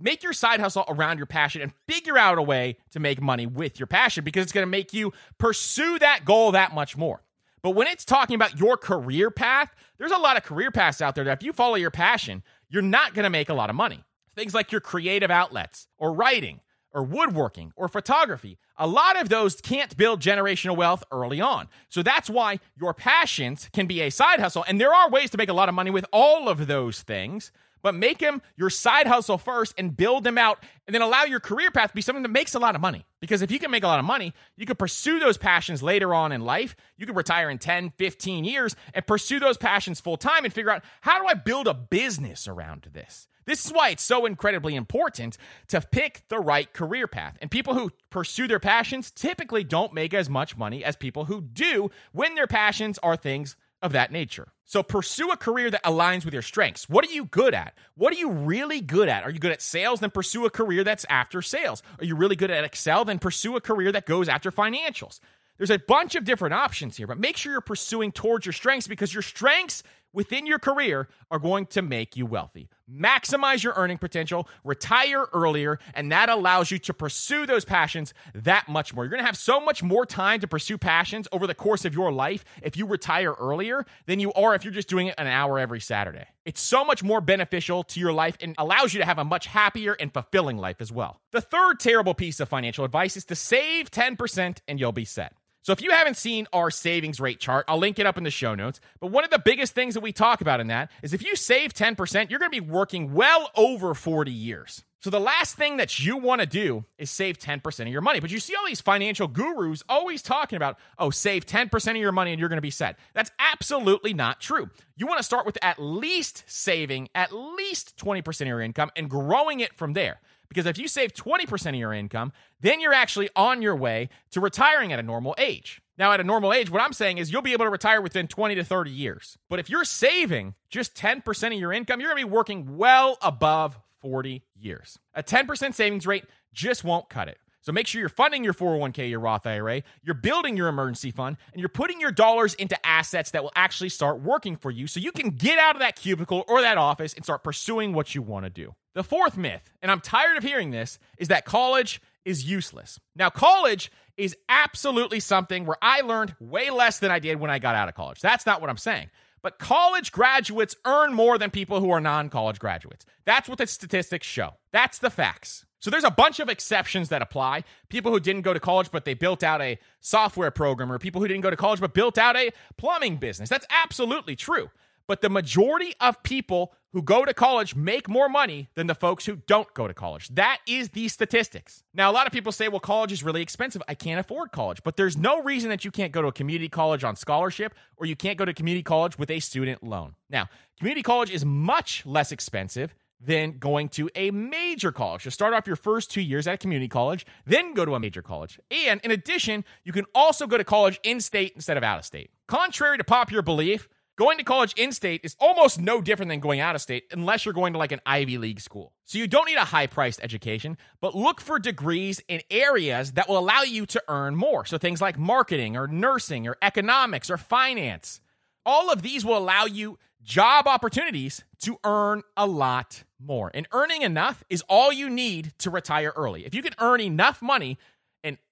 make 0.00 0.22
your 0.22 0.32
side 0.32 0.60
hustle 0.60 0.84
around 0.88 1.18
your 1.18 1.26
passion 1.26 1.62
and 1.62 1.72
figure 1.88 2.18
out 2.18 2.38
a 2.38 2.42
way 2.42 2.76
to 2.90 3.00
make 3.00 3.20
money 3.20 3.46
with 3.46 3.78
your 3.78 3.86
passion 3.86 4.24
because 4.24 4.42
it's 4.42 4.52
going 4.52 4.66
to 4.66 4.70
make 4.70 4.92
you 4.92 5.12
pursue 5.38 5.98
that 5.98 6.24
goal 6.24 6.52
that 6.52 6.74
much 6.74 6.96
more. 6.96 7.22
But 7.62 7.70
when 7.70 7.86
it's 7.86 8.04
talking 8.04 8.36
about 8.36 8.58
your 8.58 8.76
career 8.76 9.30
path, 9.30 9.74
there's 9.98 10.12
a 10.12 10.18
lot 10.18 10.36
of 10.36 10.44
career 10.44 10.70
paths 10.70 11.00
out 11.00 11.14
there 11.14 11.24
that 11.24 11.38
if 11.38 11.42
you 11.42 11.52
follow 11.52 11.74
your 11.74 11.90
passion, 11.90 12.42
you're 12.68 12.82
not 12.82 13.14
going 13.14 13.24
to 13.24 13.30
make 13.30 13.48
a 13.48 13.54
lot 13.54 13.70
of 13.70 13.76
money. 13.76 14.04
Things 14.34 14.54
like 14.54 14.70
your 14.70 14.80
creative 14.80 15.30
outlets 15.30 15.88
or 15.98 16.12
writing 16.12 16.60
or 16.92 17.02
woodworking 17.02 17.72
or 17.74 17.88
photography, 17.88 18.58
a 18.76 18.86
lot 18.86 19.20
of 19.20 19.28
those 19.28 19.60
can't 19.60 19.96
build 19.96 20.20
generational 20.20 20.76
wealth 20.76 21.02
early 21.10 21.40
on. 21.40 21.68
So 21.88 22.02
that's 22.02 22.30
why 22.30 22.60
your 22.78 22.94
passions 22.94 23.68
can 23.72 23.86
be 23.86 24.00
a 24.00 24.10
side 24.10 24.40
hustle. 24.40 24.64
And 24.68 24.80
there 24.80 24.94
are 24.94 25.10
ways 25.10 25.30
to 25.30 25.38
make 25.38 25.48
a 25.48 25.54
lot 25.54 25.68
of 25.68 25.74
money 25.74 25.90
with 25.90 26.06
all 26.12 26.48
of 26.48 26.66
those 26.66 27.02
things. 27.02 27.50
But 27.82 27.94
make 27.94 28.18
them 28.18 28.42
your 28.56 28.70
side 28.70 29.06
hustle 29.06 29.38
first 29.38 29.74
and 29.78 29.96
build 29.96 30.24
them 30.24 30.38
out 30.38 30.58
and 30.86 30.94
then 30.94 31.02
allow 31.02 31.24
your 31.24 31.40
career 31.40 31.70
path 31.70 31.90
to 31.90 31.94
be 31.94 32.00
something 32.02 32.22
that 32.22 32.30
makes 32.30 32.54
a 32.54 32.58
lot 32.58 32.74
of 32.74 32.80
money. 32.80 33.04
Because 33.20 33.42
if 33.42 33.50
you 33.50 33.58
can 33.58 33.70
make 33.70 33.84
a 33.84 33.88
lot 33.88 33.98
of 33.98 34.04
money, 34.04 34.34
you 34.56 34.66
can 34.66 34.76
pursue 34.76 35.18
those 35.18 35.36
passions 35.36 35.82
later 35.82 36.14
on 36.14 36.32
in 36.32 36.42
life. 36.42 36.76
You 36.96 37.06
can 37.06 37.14
retire 37.14 37.50
in 37.50 37.58
10, 37.58 37.92
15 37.96 38.44
years 38.44 38.76
and 38.94 39.06
pursue 39.06 39.40
those 39.40 39.56
passions 39.56 40.00
full 40.00 40.16
time 40.16 40.44
and 40.44 40.52
figure 40.52 40.70
out 40.70 40.84
how 41.00 41.20
do 41.20 41.26
I 41.26 41.34
build 41.34 41.66
a 41.66 41.74
business 41.74 42.46
around 42.48 42.88
this? 42.92 43.28
This 43.46 43.64
is 43.64 43.72
why 43.72 43.90
it's 43.90 44.02
so 44.02 44.26
incredibly 44.26 44.74
important 44.74 45.38
to 45.68 45.80
pick 45.80 46.22
the 46.28 46.40
right 46.40 46.72
career 46.72 47.06
path. 47.06 47.38
And 47.40 47.50
people 47.50 47.74
who 47.74 47.92
pursue 48.10 48.48
their 48.48 48.58
passions 48.58 49.12
typically 49.12 49.62
don't 49.62 49.94
make 49.94 50.12
as 50.12 50.28
much 50.28 50.56
money 50.56 50.84
as 50.84 50.96
people 50.96 51.26
who 51.26 51.40
do 51.40 51.90
when 52.12 52.34
their 52.34 52.48
passions 52.48 52.98
are 53.04 53.16
things 53.16 53.54
of 53.82 53.92
that 53.92 54.10
nature. 54.12 54.48
So 54.64 54.82
pursue 54.82 55.30
a 55.30 55.36
career 55.36 55.70
that 55.70 55.84
aligns 55.84 56.24
with 56.24 56.34
your 56.34 56.42
strengths. 56.42 56.88
What 56.88 57.06
are 57.06 57.12
you 57.12 57.26
good 57.26 57.54
at? 57.54 57.74
What 57.94 58.12
are 58.12 58.16
you 58.16 58.30
really 58.30 58.80
good 58.80 59.08
at? 59.08 59.22
Are 59.22 59.30
you 59.30 59.38
good 59.38 59.52
at 59.52 59.62
sales? 59.62 60.00
Then 60.00 60.10
pursue 60.10 60.44
a 60.44 60.50
career 60.50 60.82
that's 60.82 61.06
after 61.08 61.40
sales. 61.40 61.82
Are 62.00 62.04
you 62.04 62.16
really 62.16 62.36
good 62.36 62.50
at 62.50 62.64
Excel? 62.64 63.04
Then 63.04 63.20
pursue 63.20 63.54
a 63.54 63.60
career 63.60 63.92
that 63.92 64.06
goes 64.06 64.28
after 64.28 64.50
financials. 64.50 65.20
There's 65.56 65.70
a 65.70 65.78
bunch 65.78 66.16
of 66.16 66.24
different 66.24 66.54
options 66.54 66.96
here, 66.96 67.06
but 67.06 67.18
make 67.18 67.36
sure 67.36 67.52
you're 67.52 67.60
pursuing 67.60 68.12
towards 68.12 68.44
your 68.44 68.52
strengths 68.52 68.88
because 68.88 69.14
your 69.14 69.22
strengths 69.22 69.82
within 70.16 70.46
your 70.46 70.58
career 70.58 71.08
are 71.30 71.38
going 71.38 71.66
to 71.66 71.82
make 71.82 72.16
you 72.16 72.24
wealthy. 72.26 72.68
Maximize 72.90 73.62
your 73.62 73.74
earning 73.76 73.98
potential, 73.98 74.48
retire 74.64 75.26
earlier, 75.32 75.78
and 75.92 76.10
that 76.10 76.28
allows 76.28 76.70
you 76.70 76.78
to 76.78 76.94
pursue 76.94 77.46
those 77.46 77.64
passions 77.64 78.14
that 78.34 78.66
much 78.66 78.94
more. 78.94 79.04
You're 79.04 79.10
going 79.10 79.22
to 79.22 79.26
have 79.26 79.36
so 79.36 79.60
much 79.60 79.82
more 79.82 80.06
time 80.06 80.40
to 80.40 80.48
pursue 80.48 80.78
passions 80.78 81.28
over 81.32 81.46
the 81.46 81.54
course 81.54 81.84
of 81.84 81.94
your 81.94 82.10
life 82.10 82.44
if 82.62 82.76
you 82.76 82.86
retire 82.86 83.32
earlier 83.34 83.84
than 84.06 84.18
you 84.18 84.32
are 84.32 84.54
if 84.54 84.64
you're 84.64 84.72
just 84.72 84.88
doing 84.88 85.08
it 85.08 85.14
an 85.18 85.26
hour 85.26 85.58
every 85.58 85.80
Saturday. 85.80 86.26
It's 86.46 86.62
so 86.62 86.84
much 86.84 87.02
more 87.02 87.20
beneficial 87.20 87.82
to 87.84 88.00
your 88.00 88.12
life 88.12 88.36
and 88.40 88.54
allows 88.56 88.94
you 88.94 89.00
to 89.00 89.06
have 89.06 89.18
a 89.18 89.24
much 89.24 89.46
happier 89.46 89.96
and 90.00 90.12
fulfilling 90.12 90.56
life 90.56 90.80
as 90.80 90.90
well. 90.90 91.20
The 91.32 91.40
third 91.42 91.78
terrible 91.78 92.14
piece 92.14 92.40
of 92.40 92.48
financial 92.48 92.84
advice 92.84 93.16
is 93.16 93.26
to 93.26 93.34
save 93.34 93.90
10% 93.90 94.58
and 94.66 94.80
you'll 94.80 94.92
be 94.92 95.04
set. 95.04 95.34
So 95.66 95.72
if 95.72 95.82
you 95.82 95.90
haven't 95.90 96.16
seen 96.16 96.46
our 96.52 96.70
savings 96.70 97.18
rate 97.18 97.40
chart, 97.40 97.64
I'll 97.66 97.78
link 97.78 97.98
it 97.98 98.06
up 98.06 98.16
in 98.16 98.22
the 98.22 98.30
show 98.30 98.54
notes. 98.54 98.80
But 99.00 99.08
one 99.08 99.24
of 99.24 99.30
the 99.30 99.40
biggest 99.40 99.74
things 99.74 99.94
that 99.94 100.00
we 100.00 100.12
talk 100.12 100.40
about 100.40 100.60
in 100.60 100.68
that 100.68 100.92
is 101.02 101.12
if 101.12 101.24
you 101.24 101.34
save 101.34 101.74
10%, 101.74 102.30
you're 102.30 102.38
going 102.38 102.52
to 102.52 102.60
be 102.60 102.64
working 102.64 103.12
well 103.12 103.50
over 103.56 103.92
40 103.92 104.30
years. 104.30 104.84
So 105.06 105.10
the 105.10 105.20
last 105.20 105.54
thing 105.54 105.76
that 105.76 106.00
you 106.00 106.16
want 106.16 106.40
to 106.40 106.48
do 106.48 106.84
is 106.98 107.12
save 107.12 107.38
10% 107.38 107.80
of 107.82 107.86
your 107.86 108.00
money. 108.00 108.18
But 108.18 108.32
you 108.32 108.40
see 108.40 108.56
all 108.56 108.66
these 108.66 108.80
financial 108.80 109.28
gurus 109.28 109.84
always 109.88 110.20
talking 110.20 110.56
about, 110.56 110.80
oh, 110.98 111.10
save 111.10 111.46
10% 111.46 111.90
of 111.90 111.96
your 111.96 112.10
money 112.10 112.32
and 112.32 112.40
you're 112.40 112.48
going 112.48 112.56
to 112.56 112.60
be 112.60 112.72
set. 112.72 112.98
That's 113.14 113.30
absolutely 113.38 114.14
not 114.14 114.40
true. 114.40 114.68
You 114.96 115.06
want 115.06 115.18
to 115.18 115.22
start 115.22 115.46
with 115.46 115.58
at 115.62 115.78
least 115.78 116.42
saving 116.48 117.08
at 117.14 117.30
least 117.30 117.96
20% 117.98 118.40
of 118.40 118.46
your 118.48 118.60
income 118.60 118.90
and 118.96 119.08
growing 119.08 119.60
it 119.60 119.76
from 119.76 119.92
there. 119.92 120.18
Because 120.48 120.66
if 120.66 120.76
you 120.76 120.88
save 120.88 121.14
20% 121.14 121.68
of 121.68 121.74
your 121.76 121.92
income, 121.92 122.32
then 122.60 122.80
you're 122.80 122.92
actually 122.92 123.28
on 123.36 123.62
your 123.62 123.76
way 123.76 124.08
to 124.32 124.40
retiring 124.40 124.92
at 124.92 124.98
a 124.98 125.04
normal 125.04 125.36
age. 125.38 125.80
Now, 125.98 126.10
at 126.10 126.20
a 126.20 126.24
normal 126.24 126.52
age, 126.52 126.68
what 126.68 126.82
I'm 126.82 126.92
saying 126.92 127.18
is 127.18 127.30
you'll 127.30 127.42
be 127.42 127.52
able 127.52 127.66
to 127.66 127.70
retire 127.70 128.02
within 128.02 128.26
20 128.26 128.56
to 128.56 128.64
30 128.64 128.90
years. 128.90 129.38
But 129.48 129.60
if 129.60 129.70
you're 129.70 129.84
saving 129.84 130.54
just 130.68 130.96
10% 130.96 131.46
of 131.46 131.60
your 131.60 131.72
income, 131.72 132.00
you're 132.00 132.10
going 132.10 132.20
to 132.20 132.26
be 132.26 132.32
working 132.32 132.76
well 132.76 133.18
above 133.22 133.78
40 134.06 134.44
years. 134.54 135.00
A 135.14 135.22
10% 135.24 135.74
savings 135.74 136.06
rate 136.06 136.24
just 136.52 136.84
won't 136.84 137.08
cut 137.08 137.26
it. 137.26 137.38
So 137.62 137.72
make 137.72 137.88
sure 137.88 137.98
you're 137.98 138.08
funding 138.08 138.44
your 138.44 138.54
401k, 138.54 139.10
your 139.10 139.18
Roth 139.18 139.44
IRA, 139.44 139.82
you're 140.04 140.14
building 140.14 140.56
your 140.56 140.68
emergency 140.68 141.10
fund, 141.10 141.36
and 141.52 141.58
you're 141.58 141.68
putting 141.68 142.00
your 142.00 142.12
dollars 142.12 142.54
into 142.54 142.78
assets 142.86 143.32
that 143.32 143.42
will 143.42 143.50
actually 143.56 143.88
start 143.88 144.20
working 144.20 144.54
for 144.54 144.70
you 144.70 144.86
so 144.86 145.00
you 145.00 145.10
can 145.10 145.30
get 145.30 145.58
out 145.58 145.74
of 145.74 145.80
that 145.80 145.96
cubicle 145.96 146.44
or 146.46 146.60
that 146.60 146.78
office 146.78 147.14
and 147.14 147.24
start 147.24 147.42
pursuing 147.42 147.92
what 147.92 148.14
you 148.14 148.22
want 148.22 148.44
to 148.44 148.50
do. 148.50 148.72
The 148.94 149.02
fourth 149.02 149.36
myth, 149.36 149.68
and 149.82 149.90
I'm 149.90 150.00
tired 150.00 150.36
of 150.36 150.44
hearing 150.44 150.70
this, 150.70 151.00
is 151.18 151.26
that 151.28 151.44
college 151.44 152.00
is 152.24 152.48
useless. 152.48 153.00
Now, 153.16 153.30
college 153.30 153.90
is 154.16 154.36
absolutely 154.48 155.18
something 155.18 155.66
where 155.66 155.78
I 155.82 156.02
learned 156.02 156.36
way 156.38 156.70
less 156.70 157.00
than 157.00 157.10
I 157.10 157.18
did 157.18 157.40
when 157.40 157.50
I 157.50 157.58
got 157.58 157.74
out 157.74 157.88
of 157.88 157.96
college. 157.96 158.20
That's 158.20 158.46
not 158.46 158.60
what 158.60 158.70
I'm 158.70 158.76
saying. 158.76 159.10
But 159.46 159.60
college 159.60 160.10
graduates 160.10 160.74
earn 160.84 161.14
more 161.14 161.38
than 161.38 161.52
people 161.52 161.78
who 161.78 161.90
are 161.90 162.00
non 162.00 162.30
college 162.30 162.58
graduates. 162.58 163.06
That's 163.26 163.48
what 163.48 163.58
the 163.58 163.68
statistics 163.68 164.26
show. 164.26 164.54
That's 164.72 164.98
the 164.98 165.08
facts. 165.08 165.64
So 165.78 165.88
there's 165.88 166.02
a 166.02 166.10
bunch 166.10 166.40
of 166.40 166.48
exceptions 166.48 167.10
that 167.10 167.22
apply. 167.22 167.62
People 167.88 168.10
who 168.10 168.18
didn't 168.18 168.42
go 168.42 168.52
to 168.52 168.58
college, 168.58 168.90
but 168.90 169.04
they 169.04 169.14
built 169.14 169.44
out 169.44 169.62
a 169.62 169.78
software 170.00 170.50
program, 170.50 170.90
or 170.90 170.98
people 170.98 171.20
who 171.20 171.28
didn't 171.28 171.44
go 171.44 171.50
to 171.50 171.56
college, 171.56 171.78
but 171.78 171.94
built 171.94 172.18
out 172.18 172.34
a 172.34 172.50
plumbing 172.76 173.18
business. 173.18 173.48
That's 173.48 173.68
absolutely 173.70 174.34
true. 174.34 174.68
But 175.06 175.20
the 175.20 175.30
majority 175.30 175.94
of 176.00 176.20
people 176.24 176.74
who 176.96 177.02
go 177.02 177.26
to 177.26 177.34
college 177.34 177.76
make 177.76 178.08
more 178.08 178.26
money 178.26 178.70
than 178.74 178.86
the 178.86 178.94
folks 178.94 179.26
who 179.26 179.36
don't 179.46 179.70
go 179.74 179.86
to 179.86 179.92
college. 179.92 180.30
That 180.30 180.60
is 180.66 180.88
the 180.88 181.08
statistics. 181.08 181.84
Now, 181.92 182.10
a 182.10 182.14
lot 182.14 182.26
of 182.26 182.32
people 182.32 182.52
say, 182.52 182.68
well, 182.68 182.80
college 182.80 183.12
is 183.12 183.22
really 183.22 183.42
expensive. 183.42 183.82
I 183.86 183.94
can't 183.94 184.18
afford 184.18 184.50
college. 184.50 184.82
But 184.82 184.96
there's 184.96 185.14
no 185.14 185.42
reason 185.42 185.68
that 185.68 185.84
you 185.84 185.90
can't 185.90 186.10
go 186.10 186.22
to 186.22 186.28
a 186.28 186.32
community 186.32 186.70
college 186.70 187.04
on 187.04 187.14
scholarship 187.14 187.74
or 187.98 188.06
you 188.06 188.16
can't 188.16 188.38
go 188.38 188.46
to 188.46 188.54
community 188.54 188.82
college 188.82 189.18
with 189.18 189.30
a 189.30 189.40
student 189.40 189.82
loan. 189.82 190.14
Now, 190.30 190.48
community 190.78 191.02
college 191.02 191.30
is 191.30 191.44
much 191.44 192.06
less 192.06 192.32
expensive 192.32 192.94
than 193.20 193.58
going 193.58 193.90
to 193.90 194.08
a 194.14 194.30
major 194.30 194.90
college. 194.90 195.26
You 195.26 195.30
start 195.30 195.52
off 195.52 195.66
your 195.66 195.76
first 195.76 196.10
two 196.10 196.22
years 196.22 196.46
at 196.46 196.54
a 196.54 196.56
community 196.56 196.88
college, 196.88 197.26
then 197.44 197.74
go 197.74 197.84
to 197.84 197.94
a 197.94 198.00
major 198.00 198.22
college. 198.22 198.58
And 198.70 199.02
in 199.02 199.10
addition, 199.10 199.66
you 199.84 199.92
can 199.92 200.06
also 200.14 200.46
go 200.46 200.56
to 200.56 200.64
college 200.64 200.98
in 201.02 201.20
state 201.20 201.52
instead 201.54 201.76
of 201.76 201.82
out 201.82 201.98
of 201.98 202.06
state. 202.06 202.30
Contrary 202.48 202.96
to 202.96 203.04
popular 203.04 203.42
belief, 203.42 203.86
going 204.16 204.38
to 204.38 204.44
college 204.44 204.74
in 204.76 204.92
state 204.92 205.20
is 205.22 205.36
almost 205.38 205.80
no 205.80 206.00
different 206.00 206.30
than 206.30 206.40
going 206.40 206.60
out 206.60 206.74
of 206.74 206.80
state 206.80 207.04
unless 207.12 207.44
you're 207.44 207.54
going 207.54 207.74
to 207.74 207.78
like 207.78 207.92
an 207.92 208.00
Ivy 208.04 208.38
League 208.38 208.60
school. 208.60 208.92
So 209.04 209.18
you 209.18 209.26
don't 209.26 209.46
need 209.46 209.56
a 209.56 209.64
high 209.64 209.86
priced 209.86 210.20
education, 210.22 210.76
but 211.00 211.14
look 211.14 211.40
for 211.40 211.58
degrees 211.58 212.22
in 212.28 212.40
areas 212.50 213.12
that 213.12 213.28
will 213.28 213.38
allow 213.38 213.62
you 213.62 213.86
to 213.86 214.02
earn 214.08 214.34
more. 214.34 214.64
So 214.64 214.78
things 214.78 215.00
like 215.00 215.18
marketing 215.18 215.76
or 215.76 215.86
nursing 215.86 216.48
or 216.48 216.56
economics 216.62 217.30
or 217.30 217.36
finance. 217.36 218.20
All 218.64 218.90
of 218.90 219.02
these 219.02 219.24
will 219.24 219.38
allow 219.38 219.66
you 219.66 219.98
job 220.22 220.66
opportunities 220.66 221.44
to 221.60 221.78
earn 221.84 222.22
a 222.36 222.46
lot 222.46 223.04
more. 223.20 223.50
And 223.54 223.68
earning 223.72 224.02
enough 224.02 224.42
is 224.50 224.62
all 224.68 224.92
you 224.92 225.08
need 225.08 225.52
to 225.58 225.70
retire 225.70 226.12
early. 226.16 226.44
If 226.44 226.54
you 226.54 226.62
can 226.62 226.74
earn 226.80 227.00
enough 227.00 227.40
money 227.40 227.78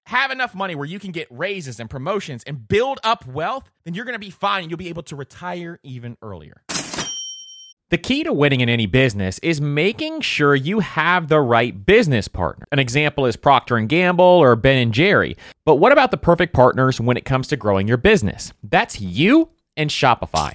have 0.07 0.31
enough 0.31 0.55
money 0.55 0.75
where 0.75 0.87
you 0.87 0.99
can 0.99 1.13
get 1.13 1.27
raises 1.31 1.81
and 1.81 1.89
promotions 1.89 2.43
and 2.45 2.69
build 2.69 3.01
up 3.03 3.27
wealth, 3.27 3.71
then 3.85 3.95
you're 3.95 4.05
going 4.05 4.15
to 4.15 4.19
be 4.19 4.31
fine. 4.31 4.69
You'll 4.69 4.79
be 4.79 4.89
able 4.89 5.03
to 5.05 5.17
retire 5.17 5.81
even 5.83 6.17
earlier. 6.23 6.63
The 7.91 7.99
key 7.99 8.25
to 8.25 8.33
winning 8.33 8.61
in 8.61 8.69
any 8.69 8.87
business 8.87 9.39
is 9.41 9.61
making 9.61 10.23
sure 10.23 10.55
you 10.55 10.81
have 10.81 11.29
the 11.29 11.41
right 11.41 11.87
business 11.87 12.29
partner. 12.29 12.67
An 12.73 12.79
example 12.79 13.27
is 13.27 13.37
Procter 13.37 13.77
and 13.77 13.89
Gamble 13.89 14.25
or 14.25 14.57
Ben 14.57 14.79
and 14.79 14.93
Jerry. 14.93 15.37
But 15.65 15.77
what 15.77 15.93
about 15.93 16.11
the 16.11 16.17
perfect 16.17 16.55
partners 16.55 17.01
when 17.01 17.17
it 17.17 17.25
comes 17.25 17.47
to 17.49 17.57
growing 17.57 17.87
your 17.87 17.99
business? 17.99 18.53
That's 18.63 19.01
you 19.01 19.51
and 19.77 19.91
Shopify. 19.91 20.55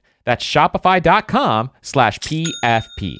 That's 0.25 0.45
shopify.com 0.45 1.71
slash 1.81 2.19
PFP. 2.19 3.17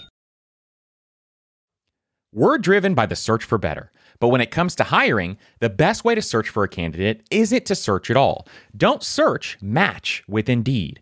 We're 2.34 2.58
driven 2.58 2.93
by 2.93 3.05
the 3.08 3.15
search 3.15 3.43
for 3.43 3.58
better. 3.58 3.91
But 4.22 4.29
when 4.29 4.39
it 4.39 4.51
comes 4.51 4.75
to 4.75 4.84
hiring, 4.86 5.38
the 5.60 5.70
best 5.70 6.05
way 6.05 6.13
to 6.15 6.22
search 6.22 6.48
for 6.48 6.63
a 6.63 6.70
candidate 6.70 7.24
isn't 7.31 7.65
to 7.65 7.75
search 7.75 8.10
at 8.12 8.15
all. 8.15 8.48
Don't 8.77 9.01
search, 9.03 9.58
match 9.62 10.24
with 10.27 10.48
Indeed. 10.48 11.01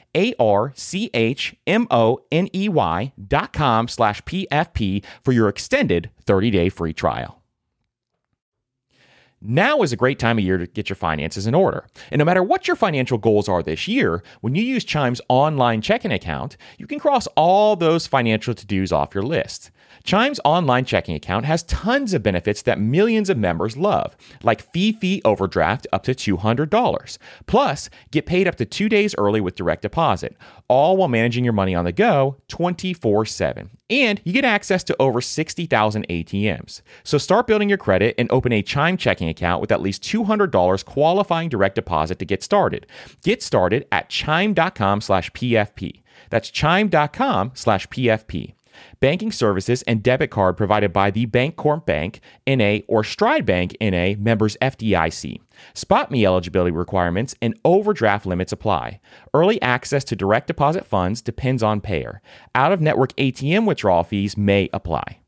a 0.15 0.33
R 0.39 0.73
C 0.75 1.09
H 1.13 1.55
M 1.67 1.87
O 1.91 2.19
N 2.31 2.47
E 2.53 2.69
Y 2.69 3.13
dot 3.27 3.53
com 3.53 3.87
slash 3.87 4.21
PFP 4.23 5.03
for 5.23 5.31
your 5.31 5.49
extended 5.49 6.09
30 6.25 6.51
day 6.51 6.69
free 6.69 6.93
trial. 6.93 7.40
Now 9.43 9.81
is 9.81 9.91
a 9.91 9.97
great 9.97 10.19
time 10.19 10.37
of 10.37 10.43
year 10.43 10.59
to 10.59 10.67
get 10.67 10.87
your 10.87 10.95
finances 10.95 11.47
in 11.47 11.55
order. 11.55 11.87
And 12.11 12.19
no 12.19 12.25
matter 12.25 12.43
what 12.43 12.67
your 12.67 12.75
financial 12.75 13.17
goals 13.17 13.49
are 13.49 13.63
this 13.63 13.87
year, 13.87 14.21
when 14.41 14.53
you 14.53 14.61
use 14.61 14.83
Chime's 14.83 15.19
online 15.29 15.81
checking 15.81 16.11
account, 16.11 16.57
you 16.77 16.85
can 16.85 16.99
cross 16.99 17.25
all 17.35 17.75
those 17.75 18.05
financial 18.05 18.53
to 18.53 18.65
dos 18.67 18.91
off 18.91 19.15
your 19.15 19.23
list. 19.23 19.71
Chime's 20.03 20.39
online 20.45 20.85
checking 20.85 21.15
account 21.15 21.45
has 21.45 21.63
tons 21.63 22.13
of 22.13 22.21
benefits 22.21 22.61
that 22.63 22.79
millions 22.79 23.31
of 23.31 23.37
members 23.37 23.75
love, 23.75 24.15
like 24.43 24.61
fee 24.61 24.91
fee 24.91 25.23
overdraft 25.25 25.87
up 25.91 26.03
to 26.03 26.13
$200. 26.13 27.17
Plus, 27.47 27.89
get 28.11 28.27
paid 28.27 28.47
up 28.47 28.55
to 28.55 28.65
two 28.65 28.89
days 28.89 29.15
early 29.17 29.41
with 29.41 29.55
direct 29.55 29.81
deposit, 29.81 30.37
all 30.67 30.97
while 30.97 31.07
managing 31.07 31.43
your 31.43 31.53
money 31.53 31.73
on 31.73 31.85
the 31.85 31.91
go 31.91 32.37
24 32.47 33.25
7. 33.25 33.71
And 33.91 34.21
you 34.23 34.33
get 34.33 34.45
access 34.45 34.83
to 34.85 34.95
over 34.99 35.21
60,000 35.21 36.07
ATMs. 36.07 36.81
So 37.03 37.17
start 37.17 37.45
building 37.45 37.69
your 37.69 37.77
credit 37.77 38.15
and 38.17 38.31
open 38.31 38.53
a 38.53 38.63
Chime 38.63 38.97
checking 38.97 39.29
account 39.29 39.61
with 39.61 39.71
at 39.71 39.81
least 39.81 40.01
$200 40.03 40.85
qualifying 40.85 41.49
direct 41.49 41.75
deposit 41.75 42.17
to 42.19 42.25
get 42.25 42.41
started. 42.41 42.87
Get 43.23 43.43
started 43.43 43.85
at 43.91 44.09
chime.com 44.09 45.01
slash 45.01 45.29
PFP. 45.31 46.01
That's 46.29 46.49
chime.com 46.49 47.51
slash 47.53 47.87
PFP. 47.87 48.53
Banking 48.99 49.31
services 49.31 49.81
and 49.83 50.03
debit 50.03 50.31
card 50.31 50.57
provided 50.57 50.93
by 50.93 51.11
the 51.11 51.25
Bancorp 51.25 51.85
Bank, 51.85 52.19
NA, 52.47 52.79
or 52.87 53.03
Stride 53.03 53.45
Bank, 53.45 53.75
NA, 53.81 54.13
members 54.17 54.57
FDIC. 54.61 55.39
SpotMe 55.73 56.25
eligibility 56.25 56.71
requirements 56.71 57.35
and 57.41 57.59
overdraft 57.65 58.25
limits 58.25 58.51
apply. 58.51 58.99
Early 59.33 59.61
access 59.61 60.03
to 60.05 60.15
direct 60.15 60.47
deposit 60.47 60.85
funds 60.85 61.21
depends 61.21 61.63
on 61.63 61.81
payer. 61.81 62.21
Out 62.55 62.71
of 62.71 62.81
network 62.81 63.15
ATM 63.15 63.65
withdrawal 63.65 64.03
fees 64.03 64.37
may 64.37 64.69
apply. 64.73 65.19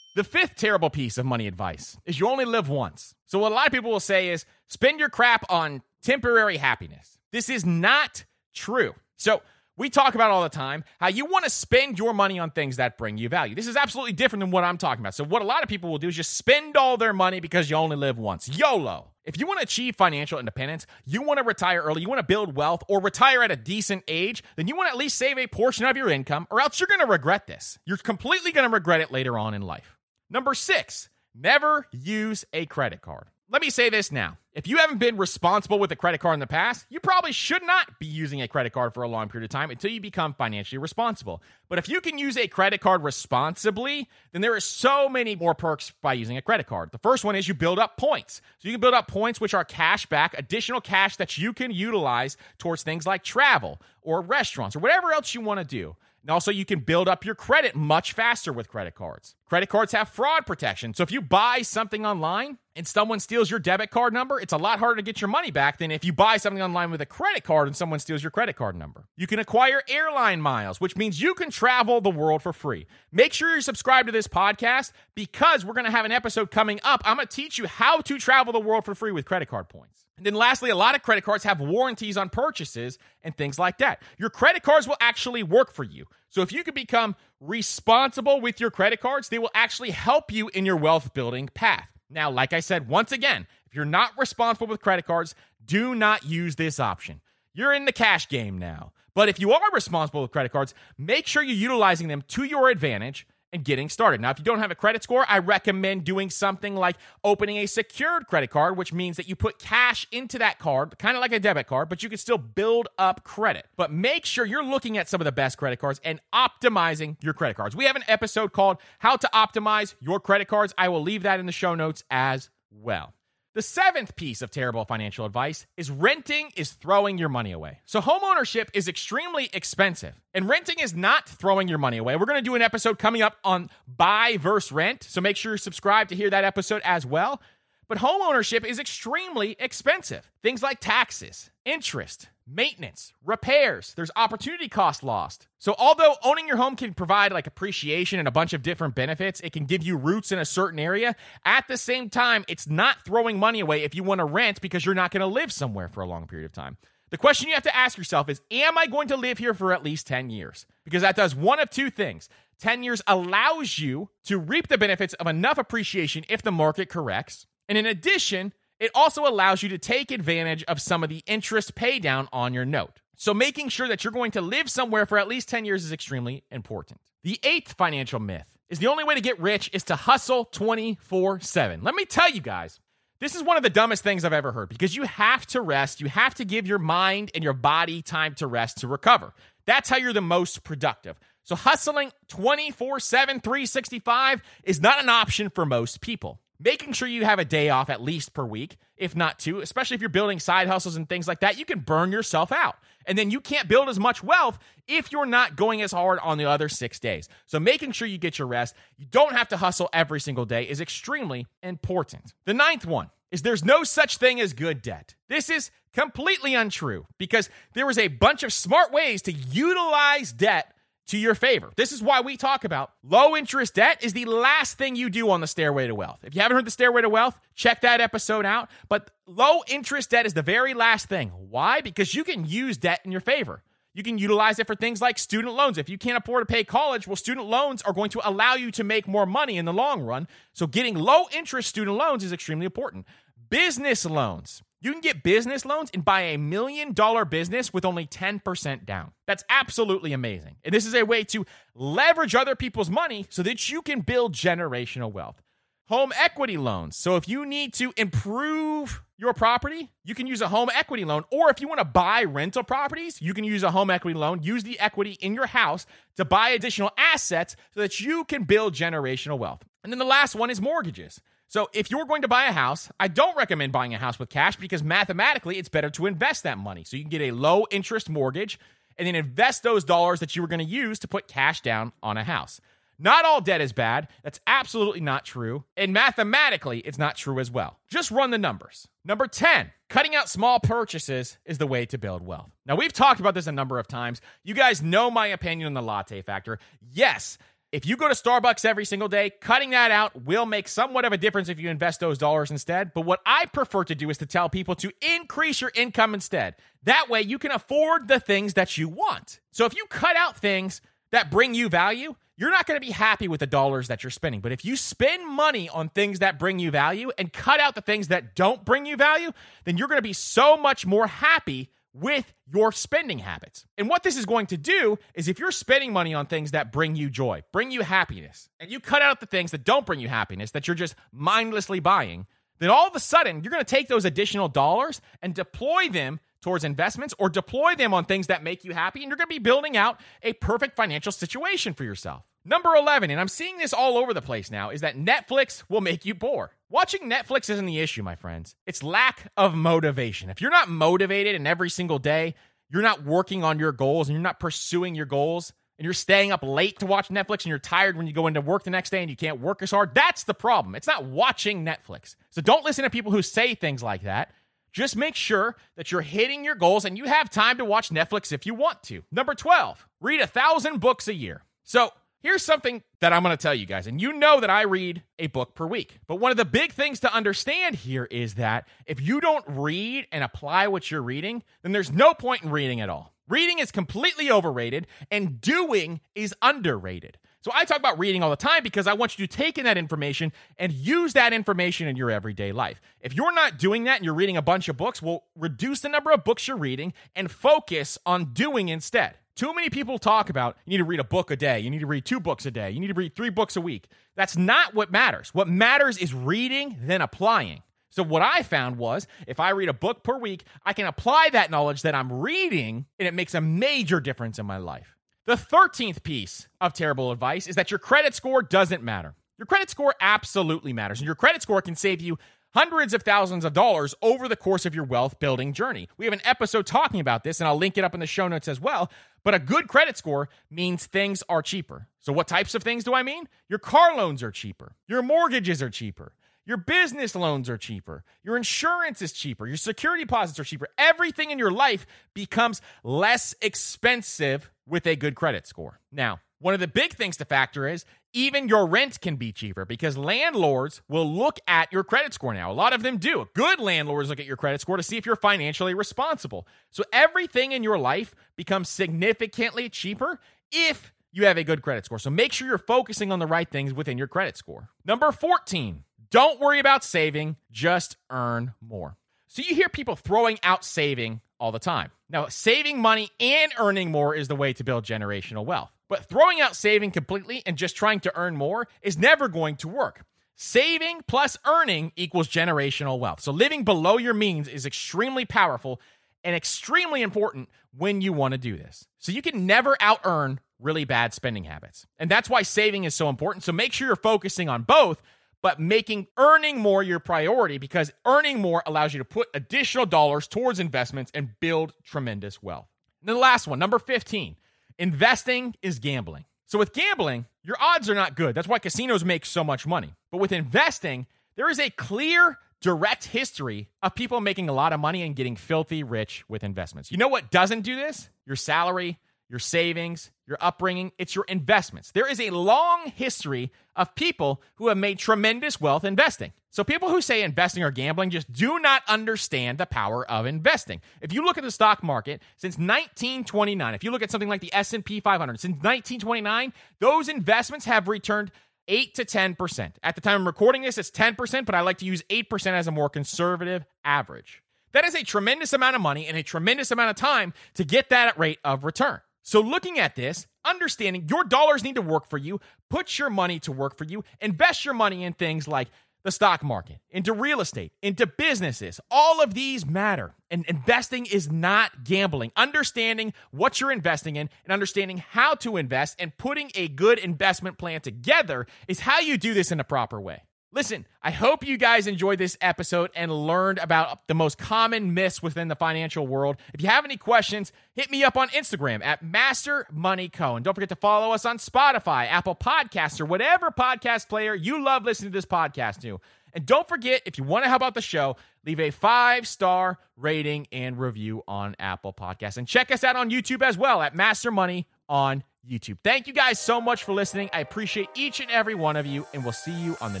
The 0.16 0.24
fifth 0.24 0.56
terrible 0.56 0.90
piece 0.90 1.18
of 1.18 1.26
money 1.26 1.46
advice 1.46 1.96
is 2.04 2.18
you 2.18 2.28
only 2.28 2.44
live 2.44 2.68
once. 2.68 3.14
So, 3.26 3.38
what 3.38 3.52
a 3.52 3.54
lot 3.54 3.66
of 3.66 3.72
people 3.72 3.92
will 3.92 4.00
say 4.00 4.28
is 4.28 4.44
spend 4.66 4.98
your 4.98 5.08
crap 5.08 5.44
on 5.48 5.82
temporary 6.02 6.56
happiness. 6.56 7.18
This 7.30 7.48
is 7.48 7.64
not 7.64 8.24
true. 8.52 8.94
So, 9.16 9.42
we 9.80 9.88
talk 9.88 10.14
about 10.14 10.30
all 10.30 10.42
the 10.42 10.50
time 10.50 10.84
how 11.00 11.08
you 11.08 11.24
want 11.24 11.44
to 11.44 11.50
spend 11.50 11.98
your 11.98 12.12
money 12.12 12.38
on 12.38 12.50
things 12.50 12.76
that 12.76 12.98
bring 12.98 13.16
you 13.16 13.30
value. 13.30 13.54
This 13.54 13.66
is 13.66 13.76
absolutely 13.76 14.12
different 14.12 14.40
than 14.40 14.50
what 14.50 14.62
I'm 14.62 14.76
talking 14.76 15.00
about. 15.00 15.14
So, 15.14 15.24
what 15.24 15.40
a 15.40 15.46
lot 15.46 15.62
of 15.62 15.70
people 15.70 15.90
will 15.90 15.98
do 15.98 16.08
is 16.08 16.14
just 16.14 16.36
spend 16.36 16.76
all 16.76 16.98
their 16.98 17.14
money 17.14 17.40
because 17.40 17.70
you 17.70 17.76
only 17.76 17.96
live 17.96 18.18
once. 18.18 18.46
YOLO. 18.46 19.06
If 19.24 19.38
you 19.38 19.46
want 19.46 19.58
to 19.60 19.64
achieve 19.64 19.96
financial 19.96 20.38
independence, 20.38 20.86
you 21.06 21.22
want 21.22 21.38
to 21.38 21.44
retire 21.44 21.80
early, 21.80 22.02
you 22.02 22.08
want 22.08 22.18
to 22.18 22.26
build 22.26 22.56
wealth, 22.56 22.82
or 22.88 23.00
retire 23.00 23.42
at 23.42 23.50
a 23.50 23.56
decent 23.56 24.04
age, 24.06 24.42
then 24.56 24.68
you 24.68 24.76
want 24.76 24.88
to 24.88 24.92
at 24.92 24.98
least 24.98 25.16
save 25.16 25.38
a 25.38 25.46
portion 25.46 25.86
of 25.86 25.96
your 25.96 26.10
income, 26.10 26.46
or 26.50 26.60
else 26.60 26.78
you're 26.78 26.86
going 26.86 27.00
to 27.00 27.06
regret 27.06 27.46
this. 27.46 27.78
You're 27.86 27.96
completely 27.96 28.52
going 28.52 28.68
to 28.68 28.72
regret 28.72 29.00
it 29.00 29.10
later 29.10 29.38
on 29.38 29.54
in 29.54 29.62
life. 29.62 29.96
Number 30.28 30.52
six, 30.52 31.08
never 31.34 31.86
use 31.90 32.44
a 32.52 32.66
credit 32.66 33.00
card. 33.00 33.28
Let 33.48 33.62
me 33.62 33.70
say 33.70 33.88
this 33.88 34.12
now. 34.12 34.38
If 34.52 34.66
you 34.66 34.78
haven't 34.78 34.98
been 34.98 35.16
responsible 35.16 35.78
with 35.78 35.92
a 35.92 35.96
credit 35.96 36.18
card 36.18 36.34
in 36.34 36.40
the 36.40 36.46
past, 36.48 36.84
you 36.90 36.98
probably 36.98 37.30
should 37.30 37.62
not 37.62 38.00
be 38.00 38.06
using 38.06 38.42
a 38.42 38.48
credit 38.48 38.72
card 38.72 38.92
for 38.92 39.04
a 39.04 39.08
long 39.08 39.28
period 39.28 39.44
of 39.44 39.50
time 39.50 39.70
until 39.70 39.92
you 39.92 40.00
become 40.00 40.34
financially 40.34 40.78
responsible. 40.78 41.40
But 41.68 41.78
if 41.78 41.88
you 41.88 42.00
can 42.00 42.18
use 42.18 42.36
a 42.36 42.48
credit 42.48 42.80
card 42.80 43.04
responsibly, 43.04 44.08
then 44.32 44.42
there 44.42 44.52
are 44.52 44.60
so 44.60 45.08
many 45.08 45.36
more 45.36 45.54
perks 45.54 45.92
by 46.02 46.14
using 46.14 46.36
a 46.36 46.42
credit 46.42 46.66
card. 46.66 46.90
The 46.90 46.98
first 46.98 47.24
one 47.24 47.36
is 47.36 47.46
you 47.46 47.54
build 47.54 47.78
up 47.78 47.96
points. 47.96 48.42
So 48.58 48.66
you 48.66 48.74
can 48.74 48.80
build 48.80 48.94
up 48.94 49.06
points 49.06 49.40
which 49.40 49.54
are 49.54 49.64
cash 49.64 50.06
back, 50.06 50.34
additional 50.36 50.80
cash 50.80 51.14
that 51.18 51.38
you 51.38 51.52
can 51.52 51.70
utilize 51.70 52.36
towards 52.58 52.82
things 52.82 53.06
like 53.06 53.22
travel 53.22 53.80
or 54.02 54.20
restaurants 54.20 54.74
or 54.74 54.80
whatever 54.80 55.12
else 55.12 55.32
you 55.32 55.42
want 55.42 55.60
to 55.60 55.64
do. 55.64 55.94
And 56.22 56.30
also, 56.30 56.50
you 56.50 56.66
can 56.66 56.80
build 56.80 57.08
up 57.08 57.24
your 57.24 57.34
credit 57.34 57.74
much 57.74 58.12
faster 58.12 58.52
with 58.52 58.68
credit 58.68 58.94
cards. 58.94 59.36
Credit 59.46 59.68
cards 59.68 59.92
have 59.92 60.08
fraud 60.08 60.44
protection. 60.46 60.92
So 60.92 61.02
if 61.02 61.10
you 61.10 61.22
buy 61.22 61.62
something 61.62 62.04
online 62.04 62.58
and 62.76 62.86
someone 62.86 63.20
steals 63.20 63.50
your 63.50 63.58
debit 63.58 63.90
card 63.90 64.12
number, 64.12 64.38
it's 64.38 64.52
a 64.52 64.58
lot 64.58 64.78
harder 64.78 64.96
to 64.96 65.02
get 65.02 65.20
your 65.20 65.28
money 65.28 65.50
back 65.50 65.78
than 65.78 65.90
if 65.90 66.04
you 66.04 66.12
buy 66.12 66.36
something 66.36 66.62
online 66.62 66.90
with 66.90 67.00
a 67.00 67.06
credit 67.06 67.42
card 67.42 67.68
and 67.68 67.76
someone 67.76 67.98
steals 68.00 68.22
your 68.22 68.30
credit 68.30 68.54
card 68.54 68.76
number. 68.76 69.08
You 69.16 69.26
can 69.26 69.38
acquire 69.38 69.82
airline 69.88 70.42
miles, 70.42 70.78
which 70.78 70.94
means 70.94 71.22
you 71.22 71.34
can 71.34 71.50
travel 71.50 72.02
the 72.02 72.10
world 72.10 72.42
for 72.42 72.52
free. 72.52 72.86
Make 73.10 73.32
sure 73.32 73.50
you're 73.50 73.62
subscribed 73.62 74.06
to 74.06 74.12
this 74.12 74.28
podcast 74.28 74.92
because 75.14 75.64
we're 75.64 75.74
going 75.74 75.86
to 75.86 75.90
have 75.90 76.04
an 76.04 76.12
episode 76.12 76.50
coming 76.50 76.80
up. 76.84 77.00
I'm 77.04 77.16
going 77.16 77.26
to 77.26 77.34
teach 77.34 77.58
you 77.58 77.66
how 77.66 78.02
to 78.02 78.18
travel 78.18 78.52
the 78.52 78.60
world 78.60 78.84
for 78.84 78.94
free 78.94 79.12
with 79.12 79.24
credit 79.24 79.48
card 79.48 79.68
points. 79.70 80.04
And 80.20 80.26
then 80.26 80.34
lastly, 80.34 80.68
a 80.68 80.76
lot 80.76 80.94
of 80.94 81.00
credit 81.00 81.24
cards 81.24 81.44
have 81.44 81.62
warranties 81.62 82.18
on 82.18 82.28
purchases 82.28 82.98
and 83.22 83.34
things 83.34 83.58
like 83.58 83.78
that. 83.78 84.02
Your 84.18 84.28
credit 84.28 84.62
cards 84.62 84.86
will 84.86 84.98
actually 85.00 85.42
work 85.42 85.72
for 85.72 85.82
you. 85.82 86.04
So 86.28 86.42
if 86.42 86.52
you 86.52 86.62
can 86.62 86.74
become 86.74 87.16
responsible 87.40 88.38
with 88.38 88.60
your 88.60 88.70
credit 88.70 89.00
cards, 89.00 89.30
they 89.30 89.38
will 89.38 89.50
actually 89.54 89.92
help 89.92 90.30
you 90.30 90.48
in 90.48 90.66
your 90.66 90.76
wealth 90.76 91.14
building 91.14 91.48
path. 91.54 91.90
Now, 92.10 92.30
like 92.30 92.52
I 92.52 92.60
said, 92.60 92.86
once 92.86 93.12
again, 93.12 93.46
if 93.64 93.74
you're 93.74 93.86
not 93.86 94.10
responsible 94.18 94.66
with 94.66 94.82
credit 94.82 95.06
cards, 95.06 95.34
do 95.64 95.94
not 95.94 96.26
use 96.26 96.56
this 96.56 96.78
option. 96.78 97.22
You're 97.54 97.72
in 97.72 97.86
the 97.86 97.92
cash 97.92 98.28
game 98.28 98.58
now. 98.58 98.92
But 99.14 99.30
if 99.30 99.40
you 99.40 99.52
are 99.52 99.70
responsible 99.72 100.20
with 100.20 100.32
credit 100.32 100.52
cards, 100.52 100.74
make 100.98 101.26
sure 101.26 101.42
you're 101.42 101.56
utilizing 101.56 102.08
them 102.08 102.24
to 102.28 102.44
your 102.44 102.68
advantage 102.68 103.26
and 103.52 103.64
getting 103.64 103.88
started. 103.88 104.20
Now, 104.20 104.30
if 104.30 104.38
you 104.38 104.44
don't 104.44 104.58
have 104.58 104.70
a 104.70 104.74
credit 104.74 105.02
score, 105.02 105.24
I 105.28 105.38
recommend 105.38 106.04
doing 106.04 106.30
something 106.30 106.74
like 106.76 106.96
opening 107.24 107.56
a 107.58 107.66
secured 107.66 108.26
credit 108.26 108.50
card, 108.50 108.76
which 108.76 108.92
means 108.92 109.16
that 109.16 109.28
you 109.28 109.36
put 109.36 109.58
cash 109.58 110.06
into 110.12 110.38
that 110.38 110.58
card, 110.58 110.98
kind 110.98 111.16
of 111.16 111.20
like 111.20 111.32
a 111.32 111.40
debit 111.40 111.66
card, 111.66 111.88
but 111.88 112.02
you 112.02 112.08
can 112.08 112.18
still 112.18 112.38
build 112.38 112.88
up 112.98 113.24
credit. 113.24 113.66
But 113.76 113.92
make 113.92 114.24
sure 114.24 114.44
you're 114.44 114.64
looking 114.64 114.98
at 114.98 115.08
some 115.08 115.20
of 115.20 115.24
the 115.24 115.32
best 115.32 115.58
credit 115.58 115.78
cards 115.78 116.00
and 116.04 116.20
optimizing 116.34 117.16
your 117.22 117.34
credit 117.34 117.56
cards. 117.56 117.74
We 117.74 117.84
have 117.84 117.96
an 117.96 118.04
episode 118.08 118.52
called 118.52 118.78
How 119.00 119.16
to 119.16 119.28
Optimize 119.34 119.94
Your 120.00 120.20
Credit 120.20 120.46
Cards. 120.46 120.74
I 120.78 120.88
will 120.88 121.02
leave 121.02 121.22
that 121.24 121.40
in 121.40 121.46
the 121.46 121.52
show 121.52 121.74
notes 121.74 122.04
as 122.10 122.50
well. 122.70 123.14
The 123.52 123.62
seventh 123.62 124.14
piece 124.14 124.42
of 124.42 124.52
terrible 124.52 124.84
financial 124.84 125.26
advice 125.26 125.66
is 125.76 125.90
renting 125.90 126.52
is 126.54 126.70
throwing 126.70 127.18
your 127.18 127.28
money 127.28 127.50
away. 127.50 127.80
So, 127.84 128.00
homeownership 128.00 128.68
is 128.74 128.86
extremely 128.86 129.50
expensive, 129.52 130.20
and 130.32 130.48
renting 130.48 130.78
is 130.78 130.94
not 130.94 131.28
throwing 131.28 131.66
your 131.66 131.78
money 131.78 131.96
away. 131.96 132.14
We're 132.14 132.26
going 132.26 132.38
to 132.38 132.48
do 132.48 132.54
an 132.54 132.62
episode 132.62 133.00
coming 133.00 133.22
up 133.22 133.38
on 133.42 133.68
buy 133.88 134.36
versus 134.40 134.70
rent. 134.70 135.02
So, 135.02 135.20
make 135.20 135.36
sure 135.36 135.54
you 135.54 135.58
subscribe 135.58 136.06
to 136.10 136.14
hear 136.14 136.30
that 136.30 136.44
episode 136.44 136.80
as 136.84 137.04
well. 137.04 137.42
But 137.90 137.98
homeownership 137.98 138.64
is 138.64 138.78
extremely 138.78 139.56
expensive. 139.58 140.30
Things 140.44 140.62
like 140.62 140.78
taxes, 140.78 141.50
interest, 141.64 142.28
maintenance, 142.46 143.12
repairs, 143.24 143.94
there's 143.96 144.12
opportunity 144.14 144.68
cost 144.68 145.02
lost. 145.02 145.48
So, 145.58 145.74
although 145.76 146.14
owning 146.22 146.46
your 146.46 146.56
home 146.56 146.76
can 146.76 146.94
provide 146.94 147.32
like 147.32 147.48
appreciation 147.48 148.20
and 148.20 148.28
a 148.28 148.30
bunch 148.30 148.52
of 148.52 148.62
different 148.62 148.94
benefits, 148.94 149.40
it 149.40 149.52
can 149.52 149.64
give 149.64 149.82
you 149.82 149.96
roots 149.96 150.30
in 150.30 150.38
a 150.38 150.44
certain 150.44 150.78
area. 150.78 151.16
At 151.44 151.66
the 151.66 151.76
same 151.76 152.08
time, 152.10 152.44
it's 152.46 152.68
not 152.68 153.04
throwing 153.04 153.40
money 153.40 153.58
away 153.58 153.82
if 153.82 153.96
you 153.96 154.04
want 154.04 154.20
to 154.20 154.24
rent 154.24 154.60
because 154.60 154.86
you're 154.86 154.94
not 154.94 155.10
going 155.10 155.22
to 155.22 155.26
live 155.26 155.52
somewhere 155.52 155.88
for 155.88 156.00
a 156.00 156.06
long 156.06 156.28
period 156.28 156.46
of 156.46 156.52
time. 156.52 156.76
The 157.10 157.18
question 157.18 157.48
you 157.48 157.54
have 157.54 157.64
to 157.64 157.76
ask 157.76 157.98
yourself 157.98 158.28
is 158.28 158.40
Am 158.52 158.78
I 158.78 158.86
going 158.86 159.08
to 159.08 159.16
live 159.16 159.38
here 159.38 159.52
for 159.52 159.72
at 159.72 159.82
least 159.82 160.06
10 160.06 160.30
years? 160.30 160.64
Because 160.84 161.02
that 161.02 161.16
does 161.16 161.34
one 161.34 161.58
of 161.58 161.70
two 161.70 161.90
things. 161.90 162.28
10 162.60 162.84
years 162.84 163.02
allows 163.08 163.80
you 163.80 164.10
to 164.26 164.38
reap 164.38 164.68
the 164.68 164.78
benefits 164.78 165.14
of 165.14 165.26
enough 165.26 165.58
appreciation 165.58 166.24
if 166.28 166.40
the 166.40 166.52
market 166.52 166.88
corrects. 166.88 167.46
And 167.70 167.78
in 167.78 167.86
addition, 167.86 168.52
it 168.80 168.90
also 168.96 169.28
allows 169.28 169.62
you 169.62 169.68
to 169.68 169.78
take 169.78 170.10
advantage 170.10 170.64
of 170.64 170.82
some 170.82 171.04
of 171.04 171.08
the 171.08 171.22
interest 171.24 171.76
pay 171.76 172.00
down 172.00 172.28
on 172.32 172.52
your 172.52 172.64
note. 172.64 173.00
So 173.14 173.32
making 173.32 173.68
sure 173.68 173.86
that 173.86 174.02
you're 174.02 174.12
going 174.12 174.32
to 174.32 174.40
live 174.40 174.68
somewhere 174.68 175.06
for 175.06 175.18
at 175.18 175.28
least 175.28 175.48
10 175.48 175.64
years 175.64 175.84
is 175.84 175.92
extremely 175.92 176.42
important. 176.50 177.00
The 177.22 177.38
eighth 177.44 177.74
financial 177.74 178.18
myth 178.18 178.58
is 178.68 178.80
the 178.80 178.88
only 178.88 179.04
way 179.04 179.14
to 179.14 179.20
get 179.20 179.38
rich 179.38 179.70
is 179.72 179.84
to 179.84 179.94
hustle 179.94 180.46
24 180.46 181.40
7. 181.40 181.84
Let 181.84 181.94
me 181.94 182.04
tell 182.06 182.28
you 182.28 182.40
guys, 182.40 182.80
this 183.20 183.36
is 183.36 183.42
one 183.44 183.56
of 183.56 183.62
the 183.62 183.70
dumbest 183.70 184.02
things 184.02 184.24
I've 184.24 184.32
ever 184.32 184.50
heard 184.50 184.70
because 184.70 184.96
you 184.96 185.04
have 185.04 185.46
to 185.48 185.60
rest. 185.60 186.00
You 186.00 186.08
have 186.08 186.34
to 186.36 186.44
give 186.44 186.66
your 186.66 186.80
mind 186.80 187.30
and 187.36 187.44
your 187.44 187.52
body 187.52 188.02
time 188.02 188.34
to 188.36 188.48
rest 188.48 188.78
to 188.78 188.88
recover. 188.88 189.32
That's 189.64 189.88
how 189.88 189.98
you're 189.98 190.12
the 190.12 190.20
most 190.20 190.64
productive. 190.64 191.20
So, 191.44 191.54
hustling 191.54 192.10
24 192.26 192.98
7, 192.98 193.38
365 193.38 194.42
is 194.64 194.80
not 194.80 195.00
an 195.00 195.08
option 195.08 195.50
for 195.50 195.64
most 195.64 196.00
people 196.00 196.40
making 196.62 196.92
sure 196.92 197.08
you 197.08 197.24
have 197.24 197.38
a 197.38 197.44
day 197.44 197.70
off 197.70 197.90
at 197.90 198.02
least 198.02 198.34
per 198.34 198.44
week, 198.44 198.76
if 198.96 199.16
not 199.16 199.38
two, 199.38 199.60
especially 199.60 199.94
if 199.94 200.00
you're 200.00 200.10
building 200.10 200.38
side 200.38 200.68
hustles 200.68 200.96
and 200.96 201.08
things 201.08 201.26
like 201.26 201.40
that, 201.40 201.58
you 201.58 201.64
can 201.64 201.80
burn 201.80 202.12
yourself 202.12 202.52
out. 202.52 202.76
And 203.06 203.16
then 203.16 203.30
you 203.30 203.40
can't 203.40 203.66
build 203.66 203.88
as 203.88 203.98
much 203.98 204.22
wealth 204.22 204.58
if 204.86 205.10
you're 205.10 205.26
not 205.26 205.56
going 205.56 205.80
as 205.80 205.92
hard 205.92 206.18
on 206.22 206.36
the 206.36 206.44
other 206.44 206.68
six 206.68 207.00
days. 207.00 207.28
So 207.46 207.58
making 207.58 207.92
sure 207.92 208.06
you 208.06 208.18
get 208.18 208.38
your 208.38 208.46
rest, 208.46 208.74
you 208.98 209.06
don't 209.10 209.32
have 209.32 209.48
to 209.48 209.56
hustle 209.56 209.88
every 209.92 210.20
single 210.20 210.44
day 210.44 210.64
is 210.64 210.80
extremely 210.80 211.46
important. 211.62 212.34
The 212.44 212.54
ninth 212.54 212.84
one 212.84 213.10
is 213.30 213.42
there's 213.42 213.64
no 213.64 213.84
such 213.84 214.18
thing 214.18 214.40
as 214.40 214.52
good 214.52 214.82
debt. 214.82 215.14
This 215.28 215.48
is 215.48 215.70
completely 215.94 216.54
untrue 216.54 217.06
because 217.18 217.48
there 217.74 217.88
is 217.88 217.98
a 217.98 218.08
bunch 218.08 218.42
of 218.42 218.52
smart 218.52 218.92
ways 218.92 219.22
to 219.22 219.32
utilize 219.32 220.32
debt 220.32 220.72
to 221.10 221.18
your 221.18 221.34
favor. 221.34 221.70
This 221.76 221.90
is 221.90 222.02
why 222.02 222.20
we 222.20 222.36
talk 222.36 222.64
about 222.64 222.92
low 223.02 223.36
interest 223.36 223.74
debt 223.74 224.02
is 224.02 224.12
the 224.12 224.26
last 224.26 224.78
thing 224.78 224.94
you 224.94 225.10
do 225.10 225.28
on 225.30 225.40
the 225.40 225.46
stairway 225.48 225.88
to 225.88 225.94
wealth. 225.94 226.20
If 226.22 226.34
you 226.34 226.40
haven't 226.40 226.56
heard 226.56 226.66
the 226.66 226.70
stairway 226.70 227.02
to 227.02 227.08
wealth, 227.08 227.38
check 227.54 227.80
that 227.80 228.00
episode 228.00 228.46
out. 228.46 228.70
But 228.88 229.10
low 229.26 229.62
interest 229.66 230.10
debt 230.10 230.24
is 230.24 230.34
the 230.34 230.42
very 230.42 230.72
last 230.72 231.08
thing. 231.08 231.30
Why? 231.30 231.80
Because 231.80 232.14
you 232.14 232.22
can 232.22 232.44
use 232.46 232.76
debt 232.76 233.00
in 233.04 233.10
your 233.10 233.20
favor. 233.20 233.62
You 233.92 234.04
can 234.04 234.18
utilize 234.18 234.60
it 234.60 234.68
for 234.68 234.76
things 234.76 235.00
like 235.00 235.18
student 235.18 235.54
loans. 235.54 235.76
If 235.76 235.88
you 235.88 235.98
can't 235.98 236.16
afford 236.16 236.46
to 236.46 236.52
pay 236.52 236.62
college, 236.62 237.08
well, 237.08 237.16
student 237.16 237.48
loans 237.48 237.82
are 237.82 237.92
going 237.92 238.10
to 238.10 238.28
allow 238.28 238.54
you 238.54 238.70
to 238.70 238.84
make 238.84 239.08
more 239.08 239.26
money 239.26 239.56
in 239.56 239.64
the 239.64 239.72
long 239.72 240.02
run. 240.02 240.28
So, 240.52 240.68
getting 240.68 240.94
low 240.94 241.24
interest 241.32 241.68
student 241.68 241.96
loans 241.96 242.22
is 242.22 242.32
extremely 242.32 242.66
important. 242.66 243.04
Business 243.48 244.04
loans. 244.06 244.62
You 244.82 244.92
can 244.92 245.02
get 245.02 245.22
business 245.22 245.66
loans 245.66 245.90
and 245.92 246.04
buy 246.04 246.22
a 246.22 246.38
million 246.38 246.94
dollar 246.94 247.26
business 247.26 247.72
with 247.72 247.84
only 247.84 248.06
10% 248.06 248.86
down. 248.86 249.12
That's 249.26 249.44
absolutely 249.50 250.14
amazing. 250.14 250.56
And 250.64 250.74
this 250.74 250.86
is 250.86 250.94
a 250.94 251.04
way 251.04 251.22
to 251.24 251.44
leverage 251.74 252.34
other 252.34 252.56
people's 252.56 252.88
money 252.88 253.26
so 253.28 253.42
that 253.42 253.68
you 253.68 253.82
can 253.82 254.00
build 254.00 254.34
generational 254.34 255.12
wealth. 255.12 255.42
Home 255.88 256.12
equity 256.16 256.56
loans. 256.56 256.96
So 256.96 257.16
if 257.16 257.28
you 257.28 257.44
need 257.44 257.74
to 257.74 257.92
improve 257.96 259.02
your 259.18 259.34
property, 259.34 259.90
you 260.02 260.14
can 260.14 260.26
use 260.26 260.40
a 260.40 260.48
home 260.48 260.70
equity 260.74 261.04
loan. 261.04 261.24
Or 261.30 261.50
if 261.50 261.60
you 261.60 261.68
want 261.68 261.80
to 261.80 261.84
buy 261.84 262.24
rental 262.24 262.62
properties, 262.62 263.20
you 263.20 263.34
can 263.34 263.44
use 263.44 263.62
a 263.62 263.70
home 263.70 263.90
equity 263.90 264.16
loan. 264.16 264.42
Use 264.42 264.62
the 264.62 264.78
equity 264.78 265.18
in 265.20 265.34
your 265.34 265.46
house 265.46 265.84
to 266.16 266.24
buy 266.24 266.50
additional 266.50 266.90
assets 266.96 267.54
so 267.74 267.80
that 267.80 268.00
you 268.00 268.24
can 268.24 268.44
build 268.44 268.72
generational 268.72 269.38
wealth. 269.38 269.62
And 269.82 269.92
then 269.92 269.98
the 269.98 270.04
last 270.06 270.34
one 270.34 270.48
is 270.48 270.60
mortgages. 270.60 271.20
So 271.50 271.68
if 271.72 271.90
you're 271.90 272.04
going 272.04 272.22
to 272.22 272.28
buy 272.28 272.44
a 272.44 272.52
house, 272.52 272.92
I 273.00 273.08
don't 273.08 273.36
recommend 273.36 273.72
buying 273.72 273.92
a 273.92 273.98
house 273.98 274.20
with 274.20 274.28
cash 274.28 274.54
because 274.54 274.84
mathematically 274.84 275.58
it's 275.58 275.68
better 275.68 275.90
to 275.90 276.06
invest 276.06 276.44
that 276.44 276.58
money. 276.58 276.84
So 276.84 276.96
you 276.96 277.02
can 277.02 277.10
get 277.10 277.22
a 277.22 277.32
low 277.32 277.66
interest 277.72 278.08
mortgage 278.08 278.56
and 278.96 279.04
then 279.04 279.16
invest 279.16 279.64
those 279.64 279.82
dollars 279.82 280.20
that 280.20 280.36
you 280.36 280.42
were 280.42 280.48
going 280.48 280.60
to 280.60 280.64
use 280.64 281.00
to 281.00 281.08
put 281.08 281.26
cash 281.26 281.60
down 281.60 281.90
on 282.04 282.16
a 282.16 282.22
house. 282.22 282.60
Not 283.00 283.24
all 283.24 283.40
debt 283.40 283.60
is 283.60 283.72
bad. 283.72 284.06
That's 284.22 284.38
absolutely 284.46 285.00
not 285.00 285.24
true. 285.24 285.64
And 285.76 285.92
mathematically, 285.92 286.80
it's 286.80 286.98
not 286.98 287.16
true 287.16 287.40
as 287.40 287.50
well. 287.50 287.78
Just 287.88 288.12
run 288.12 288.30
the 288.30 288.38
numbers. 288.38 288.86
Number 289.04 289.26
10, 289.26 289.72
cutting 289.88 290.14
out 290.14 290.28
small 290.28 290.60
purchases 290.60 291.38
is 291.46 291.56
the 291.56 291.66
way 291.66 291.86
to 291.86 291.98
build 291.98 292.24
wealth. 292.24 292.50
Now, 292.66 292.76
we've 292.76 292.92
talked 292.92 293.18
about 293.18 293.34
this 293.34 293.46
a 293.46 293.52
number 293.52 293.78
of 293.78 293.88
times. 293.88 294.20
You 294.44 294.52
guys 294.52 294.82
know 294.82 295.10
my 295.10 295.28
opinion 295.28 295.66
on 295.66 295.74
the 295.74 295.82
latte 295.82 296.20
factor. 296.20 296.58
Yes, 296.92 297.38
if 297.72 297.86
you 297.86 297.96
go 297.96 298.08
to 298.08 298.14
Starbucks 298.14 298.64
every 298.64 298.84
single 298.84 299.08
day, 299.08 299.30
cutting 299.30 299.70
that 299.70 299.90
out 299.90 300.24
will 300.24 300.46
make 300.46 300.66
somewhat 300.66 301.04
of 301.04 301.12
a 301.12 301.18
difference 301.18 301.48
if 301.48 301.60
you 301.60 301.70
invest 301.70 302.00
those 302.00 302.18
dollars 302.18 302.50
instead. 302.50 302.92
But 302.92 303.02
what 303.02 303.20
I 303.24 303.46
prefer 303.46 303.84
to 303.84 303.94
do 303.94 304.10
is 304.10 304.18
to 304.18 304.26
tell 304.26 304.48
people 304.48 304.74
to 304.76 304.90
increase 305.00 305.60
your 305.60 305.70
income 305.74 306.14
instead. 306.14 306.56
That 306.82 307.08
way 307.08 307.22
you 307.22 307.38
can 307.38 307.52
afford 307.52 308.08
the 308.08 308.18
things 308.18 308.54
that 308.54 308.76
you 308.76 308.88
want. 308.88 309.40
So 309.52 309.66
if 309.66 309.76
you 309.76 309.86
cut 309.86 310.16
out 310.16 310.36
things 310.36 310.80
that 311.12 311.30
bring 311.30 311.54
you 311.54 311.68
value, 311.68 312.14
you're 312.36 312.50
not 312.50 312.66
going 312.66 312.80
to 312.80 312.84
be 312.84 312.92
happy 312.92 313.28
with 313.28 313.40
the 313.40 313.46
dollars 313.46 313.88
that 313.88 314.02
you're 314.02 314.10
spending. 314.10 314.40
But 314.40 314.52
if 314.52 314.64
you 314.64 314.74
spend 314.74 315.28
money 315.28 315.68
on 315.68 315.90
things 315.90 316.20
that 316.20 316.38
bring 316.38 316.58
you 316.58 316.70
value 316.70 317.10
and 317.18 317.32
cut 317.32 317.60
out 317.60 317.74
the 317.74 317.82
things 317.82 318.08
that 318.08 318.34
don't 318.34 318.64
bring 318.64 318.86
you 318.86 318.96
value, 318.96 319.30
then 319.64 319.76
you're 319.76 319.88
going 319.88 319.98
to 319.98 320.02
be 320.02 320.14
so 320.14 320.56
much 320.56 320.86
more 320.86 321.06
happy 321.06 321.70
with 321.92 322.32
your 322.46 322.72
spending 322.72 323.18
habits. 323.18 323.66
And 323.76 323.88
what 323.88 324.02
this 324.02 324.16
is 324.16 324.26
going 324.26 324.46
to 324.46 324.56
do 324.56 324.98
is 325.14 325.28
if 325.28 325.38
you're 325.38 325.50
spending 325.50 325.92
money 325.92 326.14
on 326.14 326.26
things 326.26 326.52
that 326.52 326.72
bring 326.72 326.96
you 326.96 327.10
joy, 327.10 327.42
bring 327.52 327.70
you 327.70 327.82
happiness, 327.82 328.48
and 328.58 328.70
you 328.70 328.80
cut 328.80 329.02
out 329.02 329.20
the 329.20 329.26
things 329.26 329.50
that 329.50 329.64
don't 329.64 329.86
bring 329.86 330.00
you 330.00 330.08
happiness, 330.08 330.52
that 330.52 330.68
you're 330.68 330.74
just 330.74 330.94
mindlessly 331.12 331.80
buying, 331.80 332.26
then 332.58 332.70
all 332.70 332.86
of 332.86 332.94
a 332.94 333.00
sudden 333.00 333.42
you're 333.42 333.50
going 333.50 333.64
to 333.64 333.74
take 333.74 333.88
those 333.88 334.04
additional 334.04 334.48
dollars 334.48 335.00
and 335.22 335.34
deploy 335.34 335.88
them 335.88 336.20
towards 336.42 336.64
investments 336.64 337.14
or 337.18 337.28
deploy 337.28 337.74
them 337.74 337.92
on 337.92 338.04
things 338.04 338.28
that 338.28 338.42
make 338.42 338.64
you 338.64 338.72
happy. 338.72 339.02
And 339.02 339.10
you're 339.10 339.16
going 339.16 339.28
to 339.28 339.34
be 339.34 339.38
building 339.38 339.76
out 339.76 340.00
a 340.22 340.32
perfect 340.34 340.76
financial 340.76 341.12
situation 341.12 341.74
for 341.74 341.84
yourself. 341.84 342.24
Number 342.44 342.74
11, 342.74 343.10
and 343.10 343.20
I'm 343.20 343.28
seeing 343.28 343.58
this 343.58 343.74
all 343.74 343.98
over 343.98 344.14
the 344.14 344.22
place 344.22 344.50
now, 344.50 344.70
is 344.70 344.80
that 344.80 344.96
Netflix 344.96 345.62
will 345.68 345.82
make 345.82 346.06
you 346.06 346.14
poor. 346.14 346.52
Watching 346.72 347.10
Netflix 347.10 347.50
isn't 347.50 347.66
the 347.66 347.80
issue, 347.80 348.04
my 348.04 348.14
friends. 348.14 348.54
It's 348.64 348.84
lack 348.84 349.32
of 349.36 349.56
motivation. 349.56 350.30
If 350.30 350.40
you're 350.40 350.52
not 350.52 350.68
motivated 350.68 351.34
and 351.34 351.46
every 351.46 351.68
single 351.68 351.98
day 351.98 352.34
you're 352.70 352.80
not 352.80 353.04
working 353.04 353.42
on 353.42 353.58
your 353.58 353.72
goals 353.72 354.08
and 354.08 354.14
you're 354.14 354.22
not 354.22 354.38
pursuing 354.38 354.94
your 354.94 355.06
goals 355.06 355.52
and 355.78 355.84
you're 355.84 355.92
staying 355.92 356.30
up 356.30 356.44
late 356.44 356.78
to 356.78 356.86
watch 356.86 357.08
Netflix 357.08 357.38
and 357.38 357.46
you're 357.46 357.58
tired 357.58 357.96
when 357.96 358.06
you 358.06 358.12
go 358.12 358.28
into 358.28 358.40
work 358.40 358.62
the 358.62 358.70
next 358.70 358.90
day 358.90 359.00
and 359.00 359.10
you 359.10 359.16
can't 359.16 359.40
work 359.40 359.62
as 359.62 359.72
hard, 359.72 359.94
that's 359.94 360.22
the 360.22 360.34
problem. 360.34 360.76
It's 360.76 360.86
not 360.86 361.04
watching 361.04 361.64
Netflix. 361.64 362.14
So 362.30 362.40
don't 362.40 362.64
listen 362.64 362.84
to 362.84 362.90
people 362.90 363.10
who 363.10 363.22
say 363.22 363.56
things 363.56 363.82
like 363.82 364.02
that. 364.02 364.32
Just 364.72 364.94
make 364.94 365.16
sure 365.16 365.56
that 365.76 365.90
you're 365.90 366.02
hitting 366.02 366.44
your 366.44 366.54
goals 366.54 366.84
and 366.84 366.96
you 366.96 367.06
have 367.06 367.28
time 367.28 367.58
to 367.58 367.64
watch 367.64 367.90
Netflix 367.90 368.30
if 368.30 368.46
you 368.46 368.54
want 368.54 368.84
to. 368.84 369.02
Number 369.10 369.34
12, 369.34 369.88
read 370.00 370.20
a 370.20 370.28
thousand 370.28 370.78
books 370.78 371.08
a 371.08 371.14
year. 371.14 371.42
So 371.64 371.90
Here's 372.22 372.42
something 372.42 372.82
that 373.00 373.14
I'm 373.14 373.22
going 373.22 373.34
to 373.34 373.42
tell 373.42 373.54
you 373.54 373.64
guys, 373.64 373.86
and 373.86 374.00
you 374.00 374.12
know 374.12 374.40
that 374.40 374.50
I 374.50 374.62
read 374.62 375.02
a 375.18 375.28
book 375.28 375.54
per 375.54 375.66
week. 375.66 376.00
But 376.06 376.16
one 376.16 376.30
of 376.30 376.36
the 376.36 376.44
big 376.44 376.72
things 376.72 377.00
to 377.00 377.14
understand 377.14 377.76
here 377.76 378.04
is 378.10 378.34
that 378.34 378.68
if 378.84 379.00
you 379.00 379.22
don't 379.22 379.44
read 379.48 380.06
and 380.12 380.22
apply 380.22 380.68
what 380.68 380.90
you're 380.90 381.02
reading, 381.02 381.42
then 381.62 381.72
there's 381.72 381.90
no 381.90 382.12
point 382.12 382.42
in 382.42 382.50
reading 382.50 382.82
at 382.82 382.90
all. 382.90 383.14
Reading 383.26 383.58
is 383.58 383.72
completely 383.72 384.30
overrated, 384.30 384.86
and 385.10 385.40
doing 385.40 386.00
is 386.14 386.34
underrated. 386.42 387.16
So 387.42 387.50
I 387.54 387.64
talk 387.64 387.78
about 387.78 387.98
reading 387.98 388.22
all 388.22 388.28
the 388.28 388.36
time 388.36 388.62
because 388.62 388.86
I 388.86 388.92
want 388.92 389.18
you 389.18 389.26
to 389.26 389.36
take 389.36 389.56
in 389.56 389.64
that 389.64 389.78
information 389.78 390.30
and 390.58 390.72
use 390.72 391.14
that 391.14 391.32
information 391.32 391.88
in 391.88 391.96
your 391.96 392.10
everyday 392.10 392.52
life. 392.52 392.82
If 393.00 393.14
you're 393.14 393.32
not 393.32 393.58
doing 393.58 393.84
that 393.84 393.96
and 393.96 394.04
you're 394.04 394.12
reading 394.12 394.36
a 394.36 394.42
bunch 394.42 394.68
of 394.68 394.76
books, 394.76 395.00
well, 395.00 395.24
reduce 395.34 395.80
the 395.80 395.88
number 395.88 396.10
of 396.10 396.22
books 396.22 396.46
you're 396.46 396.58
reading 396.58 396.92
and 397.16 397.30
focus 397.30 397.96
on 398.04 398.34
doing 398.34 398.68
instead. 398.68 399.14
Too 399.36 399.54
many 399.54 399.70
people 399.70 399.98
talk 399.98 400.28
about 400.28 400.56
you 400.64 400.72
need 400.72 400.78
to 400.78 400.84
read 400.84 401.00
a 401.00 401.04
book 401.04 401.30
a 401.30 401.36
day, 401.36 401.60
you 401.60 401.70
need 401.70 401.80
to 401.80 401.86
read 401.86 402.04
two 402.04 402.20
books 402.20 402.44
a 402.46 402.50
day, 402.50 402.70
you 402.70 402.80
need 402.80 402.88
to 402.88 402.94
read 402.94 403.14
three 403.14 403.30
books 403.30 403.56
a 403.56 403.60
week. 403.60 403.88
That's 404.16 404.36
not 404.36 404.74
what 404.74 404.90
matters. 404.90 405.32
What 405.32 405.48
matters 405.48 405.96
is 405.98 406.12
reading, 406.12 406.76
then 406.82 407.00
applying. 407.00 407.62
So, 407.90 408.04
what 408.04 408.22
I 408.22 408.42
found 408.42 408.76
was 408.76 409.06
if 409.26 409.40
I 409.40 409.50
read 409.50 409.68
a 409.68 409.74
book 409.74 410.04
per 410.04 410.16
week, 410.16 410.44
I 410.64 410.72
can 410.72 410.86
apply 410.86 411.30
that 411.32 411.50
knowledge 411.50 411.82
that 411.82 411.94
I'm 411.94 412.12
reading, 412.12 412.86
and 412.98 413.08
it 413.08 413.14
makes 413.14 413.34
a 413.34 413.40
major 413.40 414.00
difference 414.00 414.38
in 414.38 414.46
my 414.46 414.58
life. 414.58 414.96
The 415.26 415.34
13th 415.34 416.02
piece 416.02 416.48
of 416.60 416.72
terrible 416.72 417.10
advice 417.10 417.46
is 417.46 417.56
that 417.56 417.70
your 417.70 417.78
credit 417.78 418.14
score 418.14 418.42
doesn't 418.42 418.82
matter. 418.82 419.14
Your 419.38 419.46
credit 419.46 419.70
score 419.70 419.94
absolutely 420.00 420.72
matters, 420.72 421.00
and 421.00 421.06
your 421.06 421.14
credit 421.14 421.42
score 421.42 421.62
can 421.62 421.74
save 421.74 422.00
you 422.00 422.18
hundreds 422.54 422.94
of 422.94 423.02
thousands 423.02 423.44
of 423.44 423.52
dollars 423.52 423.94
over 424.02 424.28
the 424.28 424.36
course 424.36 424.66
of 424.66 424.74
your 424.74 424.84
wealth 424.84 425.18
building 425.18 425.52
journey. 425.52 425.88
We 425.96 426.04
have 426.04 426.14
an 426.14 426.22
episode 426.24 426.66
talking 426.66 427.00
about 427.00 427.24
this, 427.24 427.40
and 427.40 427.48
I'll 427.48 427.56
link 427.56 427.78
it 427.78 427.84
up 427.84 427.94
in 427.94 428.00
the 428.00 428.06
show 428.06 428.28
notes 428.28 428.48
as 428.48 428.60
well. 428.60 428.90
But 429.24 429.34
a 429.34 429.38
good 429.38 429.68
credit 429.68 429.96
score 429.96 430.28
means 430.50 430.86
things 430.86 431.22
are 431.28 431.42
cheaper. 431.42 431.88
So, 432.00 432.12
what 432.12 432.28
types 432.28 432.54
of 432.54 432.62
things 432.62 432.84
do 432.84 432.94
I 432.94 433.02
mean? 433.02 433.28
Your 433.48 433.58
car 433.58 433.96
loans 433.96 434.22
are 434.22 434.30
cheaper, 434.30 434.74
your 434.88 435.02
mortgages 435.02 435.62
are 435.62 435.70
cheaper. 435.70 436.12
Your 436.46 436.56
business 436.56 437.14
loans 437.14 437.48
are 437.48 437.58
cheaper. 437.58 438.02
Your 438.24 438.36
insurance 438.36 439.02
is 439.02 439.12
cheaper. 439.12 439.46
Your 439.46 439.58
security 439.58 440.02
deposits 440.02 440.40
are 440.40 440.44
cheaper. 440.44 440.66
Everything 440.78 441.30
in 441.30 441.38
your 441.38 441.52
life 441.52 441.86
becomes 442.12 442.60
less 442.82 443.36
expensive 443.40 444.50
with 444.66 444.84
a 444.86 444.96
good 444.96 445.14
credit 445.14 445.46
score. 445.46 445.78
Now, 445.92 446.18
one 446.40 446.54
of 446.54 446.58
the 446.58 446.66
big 446.66 446.94
things 446.94 447.18
to 447.18 447.24
factor 447.24 447.68
is 447.68 447.84
even 448.12 448.48
your 448.48 448.66
rent 448.66 449.00
can 449.00 449.16
be 449.16 449.32
cheaper 449.32 449.64
because 449.64 449.96
landlords 449.96 450.82
will 450.88 451.10
look 451.10 451.38
at 451.46 451.72
your 451.72 451.84
credit 451.84 452.14
score 452.14 452.34
now. 452.34 452.50
A 452.50 452.54
lot 452.54 452.72
of 452.72 452.82
them 452.82 452.98
do. 452.98 453.28
Good 453.34 453.60
landlords 453.60 454.08
look 454.08 454.20
at 454.20 454.26
your 454.26 454.36
credit 454.36 454.60
score 454.60 454.76
to 454.76 454.82
see 454.82 454.96
if 454.96 455.06
you're 455.06 455.16
financially 455.16 455.74
responsible. 455.74 456.46
So 456.70 456.82
everything 456.92 457.52
in 457.52 457.62
your 457.62 457.78
life 457.78 458.14
becomes 458.36 458.68
significantly 458.68 459.68
cheaper 459.68 460.20
if 460.50 460.92
you 461.12 461.26
have 461.26 461.36
a 461.36 461.44
good 461.44 461.62
credit 461.62 461.84
score. 461.84 461.98
So 461.98 462.10
make 462.10 462.32
sure 462.32 462.46
you're 462.46 462.58
focusing 462.58 463.12
on 463.12 463.18
the 463.18 463.26
right 463.26 463.48
things 463.48 463.74
within 463.74 463.98
your 463.98 464.06
credit 464.06 464.36
score. 464.36 464.70
Number 464.84 465.12
14, 465.12 465.84
don't 466.10 466.40
worry 466.40 466.58
about 466.58 466.84
saving, 466.84 467.36
just 467.50 467.96
earn 468.10 468.54
more. 468.60 468.96
So 469.26 469.42
you 469.42 469.54
hear 469.54 469.68
people 469.68 469.96
throwing 469.96 470.38
out 470.42 470.64
saving 470.64 471.20
all 471.38 471.52
the 471.52 471.58
time. 471.58 471.90
Now, 472.08 472.26
saving 472.26 472.80
money 472.80 473.10
and 473.20 473.52
earning 473.58 473.90
more 473.90 474.14
is 474.14 474.28
the 474.28 474.36
way 474.36 474.52
to 474.54 474.64
build 474.64 474.84
generational 474.84 475.44
wealth. 475.44 475.70
But 475.90 476.06
throwing 476.06 476.40
out 476.40 476.56
saving 476.56 476.92
completely 476.92 477.42
and 477.44 477.58
just 477.58 477.76
trying 477.76 478.00
to 478.00 478.16
earn 478.16 478.36
more 478.36 478.68
is 478.80 478.96
never 478.96 479.28
going 479.28 479.56
to 479.56 479.68
work. 479.68 480.04
Saving 480.36 481.02
plus 481.06 481.36
earning 481.44 481.92
equals 481.96 482.28
generational 482.28 482.98
wealth. 482.98 483.20
So 483.20 483.32
living 483.32 483.64
below 483.64 483.98
your 483.98 484.14
means 484.14 484.48
is 484.48 484.64
extremely 484.64 485.26
powerful 485.26 485.82
and 486.24 486.34
extremely 486.34 487.02
important 487.02 487.50
when 487.76 488.00
you 488.00 488.14
want 488.14 488.32
to 488.32 488.38
do 488.38 488.56
this. 488.56 488.86
So 488.98 489.12
you 489.12 489.20
can 489.20 489.46
never 489.46 489.76
out 489.80 490.00
earn 490.04 490.40
really 490.58 490.84
bad 490.84 491.12
spending 491.12 491.44
habits. 491.44 491.86
And 491.98 492.10
that's 492.10 492.30
why 492.30 492.42
saving 492.42 492.84
is 492.84 492.94
so 492.94 493.10
important. 493.10 493.44
So 493.44 493.52
make 493.52 493.72
sure 493.72 493.86
you're 493.86 493.96
focusing 493.96 494.48
on 494.48 494.62
both 494.62 495.02
but 495.42 495.58
making 495.58 496.06
earning 496.16 496.60
more 496.60 496.82
your 496.82 496.98
priority 496.98 497.58
because 497.58 497.92
earning 498.04 498.40
more 498.40 498.62
allows 498.66 498.92
you 498.92 498.98
to 498.98 499.04
put 499.04 499.28
additional 499.34 499.86
dollars 499.86 500.28
towards 500.28 500.60
investments 500.60 501.10
and 501.14 501.30
build 501.40 501.72
tremendous 501.82 502.42
wealth. 502.42 502.68
And 503.00 503.08
the 503.08 503.18
last 503.18 503.46
one, 503.46 503.58
number 503.58 503.78
15, 503.78 504.36
investing 504.78 505.54
is 505.62 505.78
gambling. 505.78 506.24
So 506.46 506.58
with 506.58 506.72
gambling, 506.72 507.26
your 507.42 507.56
odds 507.60 507.88
are 507.88 507.94
not 507.94 508.16
good. 508.16 508.34
That's 508.34 508.48
why 508.48 508.58
casinos 508.58 509.04
make 509.04 509.24
so 509.24 509.44
much 509.44 509.66
money. 509.66 509.94
But 510.10 510.18
with 510.18 510.32
investing, 510.32 511.06
there 511.36 511.48
is 511.48 511.60
a 511.60 511.70
clear 511.70 512.38
direct 512.60 513.04
history 513.04 513.68
of 513.82 513.94
people 513.94 514.20
making 514.20 514.48
a 514.48 514.52
lot 514.52 514.72
of 514.72 514.80
money 514.80 515.02
and 515.02 515.16
getting 515.16 515.36
filthy 515.36 515.82
rich 515.82 516.24
with 516.28 516.44
investments. 516.44 516.90
You 516.90 516.98
know 516.98 517.08
what 517.08 517.30
doesn't 517.30 517.62
do 517.62 517.76
this? 517.76 518.10
Your 518.26 518.36
salary, 518.36 518.98
your 519.30 519.38
savings, 519.38 520.10
your 520.26 520.36
upbringing, 520.40 520.90
it's 520.98 521.14
your 521.14 521.24
investments. 521.28 521.92
There 521.92 522.10
is 522.10 522.20
a 522.20 522.30
long 522.30 522.88
history 522.88 523.52
of 523.76 523.94
people 523.94 524.42
who 524.56 524.68
have 524.68 524.76
made 524.76 524.98
tremendous 524.98 525.60
wealth 525.60 525.84
investing. 525.84 526.32
So 526.50 526.64
people 526.64 526.90
who 526.90 527.00
say 527.00 527.22
investing 527.22 527.62
or 527.62 527.70
gambling 527.70 528.10
just 528.10 528.32
do 528.32 528.58
not 528.58 528.82
understand 528.88 529.58
the 529.58 529.66
power 529.66 530.08
of 530.10 530.26
investing. 530.26 530.80
If 531.00 531.12
you 531.12 531.24
look 531.24 531.38
at 531.38 531.44
the 531.44 531.52
stock 531.52 531.84
market 531.84 532.20
since 532.36 532.54
1929, 532.58 533.74
if 533.74 533.84
you 533.84 533.92
look 533.92 534.02
at 534.02 534.10
something 534.10 534.28
like 534.28 534.40
the 534.40 534.52
S&P 534.52 534.98
500 534.98 535.38
since 535.38 535.52
1929, 535.52 536.52
those 536.80 537.08
investments 537.08 537.66
have 537.66 537.86
returned 537.86 538.32
8 538.66 538.94
to 538.96 539.04
10%. 539.04 539.72
At 539.84 539.94
the 539.94 540.00
time 540.00 540.20
I'm 540.20 540.26
recording 540.26 540.62
this, 540.62 540.76
it's 540.76 540.90
10%, 540.90 541.46
but 541.46 541.54
I 541.54 541.60
like 541.60 541.78
to 541.78 541.86
use 541.86 542.02
8% 542.10 542.46
as 542.48 542.66
a 542.66 542.72
more 542.72 542.88
conservative 542.88 543.64
average. 543.84 544.42
That 544.72 544.84
is 544.84 544.96
a 544.96 545.04
tremendous 545.04 545.52
amount 545.52 545.76
of 545.76 545.82
money 545.82 546.06
and 546.06 546.16
a 546.16 546.22
tremendous 546.22 546.72
amount 546.72 546.90
of 546.90 546.96
time 546.96 547.32
to 547.54 547.64
get 547.64 547.90
that 547.90 548.18
rate 548.18 548.38
of 548.44 548.64
return. 548.64 549.00
So, 549.22 549.40
looking 549.40 549.78
at 549.78 549.96
this, 549.96 550.26
understanding 550.44 551.06
your 551.08 551.24
dollars 551.24 551.62
need 551.62 551.74
to 551.76 551.82
work 551.82 552.08
for 552.08 552.18
you, 552.18 552.40
put 552.68 552.98
your 552.98 553.10
money 553.10 553.38
to 553.40 553.52
work 553.52 553.76
for 553.76 553.84
you, 553.84 554.04
invest 554.20 554.64
your 554.64 554.74
money 554.74 555.04
in 555.04 555.12
things 555.12 555.46
like 555.46 555.68
the 556.02 556.10
stock 556.10 556.42
market, 556.42 556.78
into 556.90 557.12
real 557.12 557.40
estate, 557.40 557.72
into 557.82 558.06
businesses. 558.06 558.80
All 558.90 559.22
of 559.22 559.34
these 559.34 559.66
matter. 559.66 560.14
And 560.30 560.44
investing 560.46 561.06
is 561.06 561.30
not 561.30 561.84
gambling. 561.84 562.32
Understanding 562.36 563.12
what 563.30 563.60
you're 563.60 563.72
investing 563.72 564.16
in 564.16 564.30
and 564.44 564.52
understanding 564.52 564.98
how 565.10 565.34
to 565.34 565.56
invest 565.56 565.96
and 565.98 566.16
putting 566.16 566.50
a 566.54 566.68
good 566.68 566.98
investment 566.98 567.58
plan 567.58 567.80
together 567.80 568.46
is 568.68 568.80
how 568.80 569.00
you 569.00 569.18
do 569.18 569.34
this 569.34 569.52
in 569.52 569.60
a 569.60 569.64
proper 569.64 570.00
way. 570.00 570.22
Listen, 570.52 570.84
I 571.00 571.12
hope 571.12 571.46
you 571.46 571.56
guys 571.56 571.86
enjoyed 571.86 572.18
this 572.18 572.36
episode 572.40 572.90
and 572.96 573.12
learned 573.12 573.58
about 573.58 574.08
the 574.08 574.14
most 574.14 574.36
common 574.36 574.94
myths 574.94 575.22
within 575.22 575.46
the 575.46 575.54
financial 575.54 576.08
world. 576.08 576.38
If 576.52 576.60
you 576.60 576.68
have 576.68 576.84
any 576.84 576.96
questions, 576.96 577.52
hit 577.72 577.88
me 577.88 578.02
up 578.02 578.16
on 578.16 578.28
Instagram 578.30 578.84
at 578.84 579.00
Master 579.00 579.68
Money 579.70 580.08
Co. 580.08 580.34
And 580.34 580.44
don't 580.44 580.54
forget 580.54 580.68
to 580.70 580.76
follow 580.76 581.14
us 581.14 581.24
on 581.24 581.38
Spotify, 581.38 582.08
Apple 582.08 582.34
Podcasts, 582.34 583.00
or 583.00 583.06
whatever 583.06 583.52
podcast 583.52 584.08
player 584.08 584.34
you 584.34 584.60
love 584.64 584.84
listening 584.84 585.12
to 585.12 585.16
this 585.16 585.24
podcast 585.24 585.80
to. 585.82 586.00
And 586.32 586.44
don't 586.46 586.68
forget, 586.68 587.02
if 587.06 587.16
you 587.16 587.22
want 587.22 587.44
to 587.44 587.48
help 587.48 587.62
out 587.62 587.74
the 587.74 587.80
show, 587.80 588.16
leave 588.44 588.58
a 588.58 588.70
five 588.72 589.28
star 589.28 589.78
rating 589.96 590.48
and 590.50 590.80
review 590.80 591.22
on 591.28 591.54
Apple 591.60 591.92
Podcasts. 591.92 592.38
And 592.38 592.48
check 592.48 592.72
us 592.72 592.82
out 592.82 592.96
on 592.96 593.08
YouTube 593.08 593.42
as 593.42 593.56
well 593.56 593.82
at 593.82 593.94
Master 593.94 594.32
Money 594.32 594.66
on 594.88 595.22
YouTube. 595.48 595.78
Thank 595.82 596.06
you 596.06 596.12
guys 596.12 596.38
so 596.38 596.60
much 596.60 596.84
for 596.84 596.92
listening. 596.92 597.30
I 597.32 597.40
appreciate 597.40 597.88
each 597.94 598.20
and 598.20 598.30
every 598.30 598.54
one 598.54 598.76
of 598.76 598.86
you, 598.86 599.06
and 599.14 599.22
we'll 599.22 599.32
see 599.32 599.52
you 599.52 599.76
on 599.80 599.92
the 599.92 600.00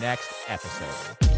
next 0.00 0.32
episode. 0.48 1.37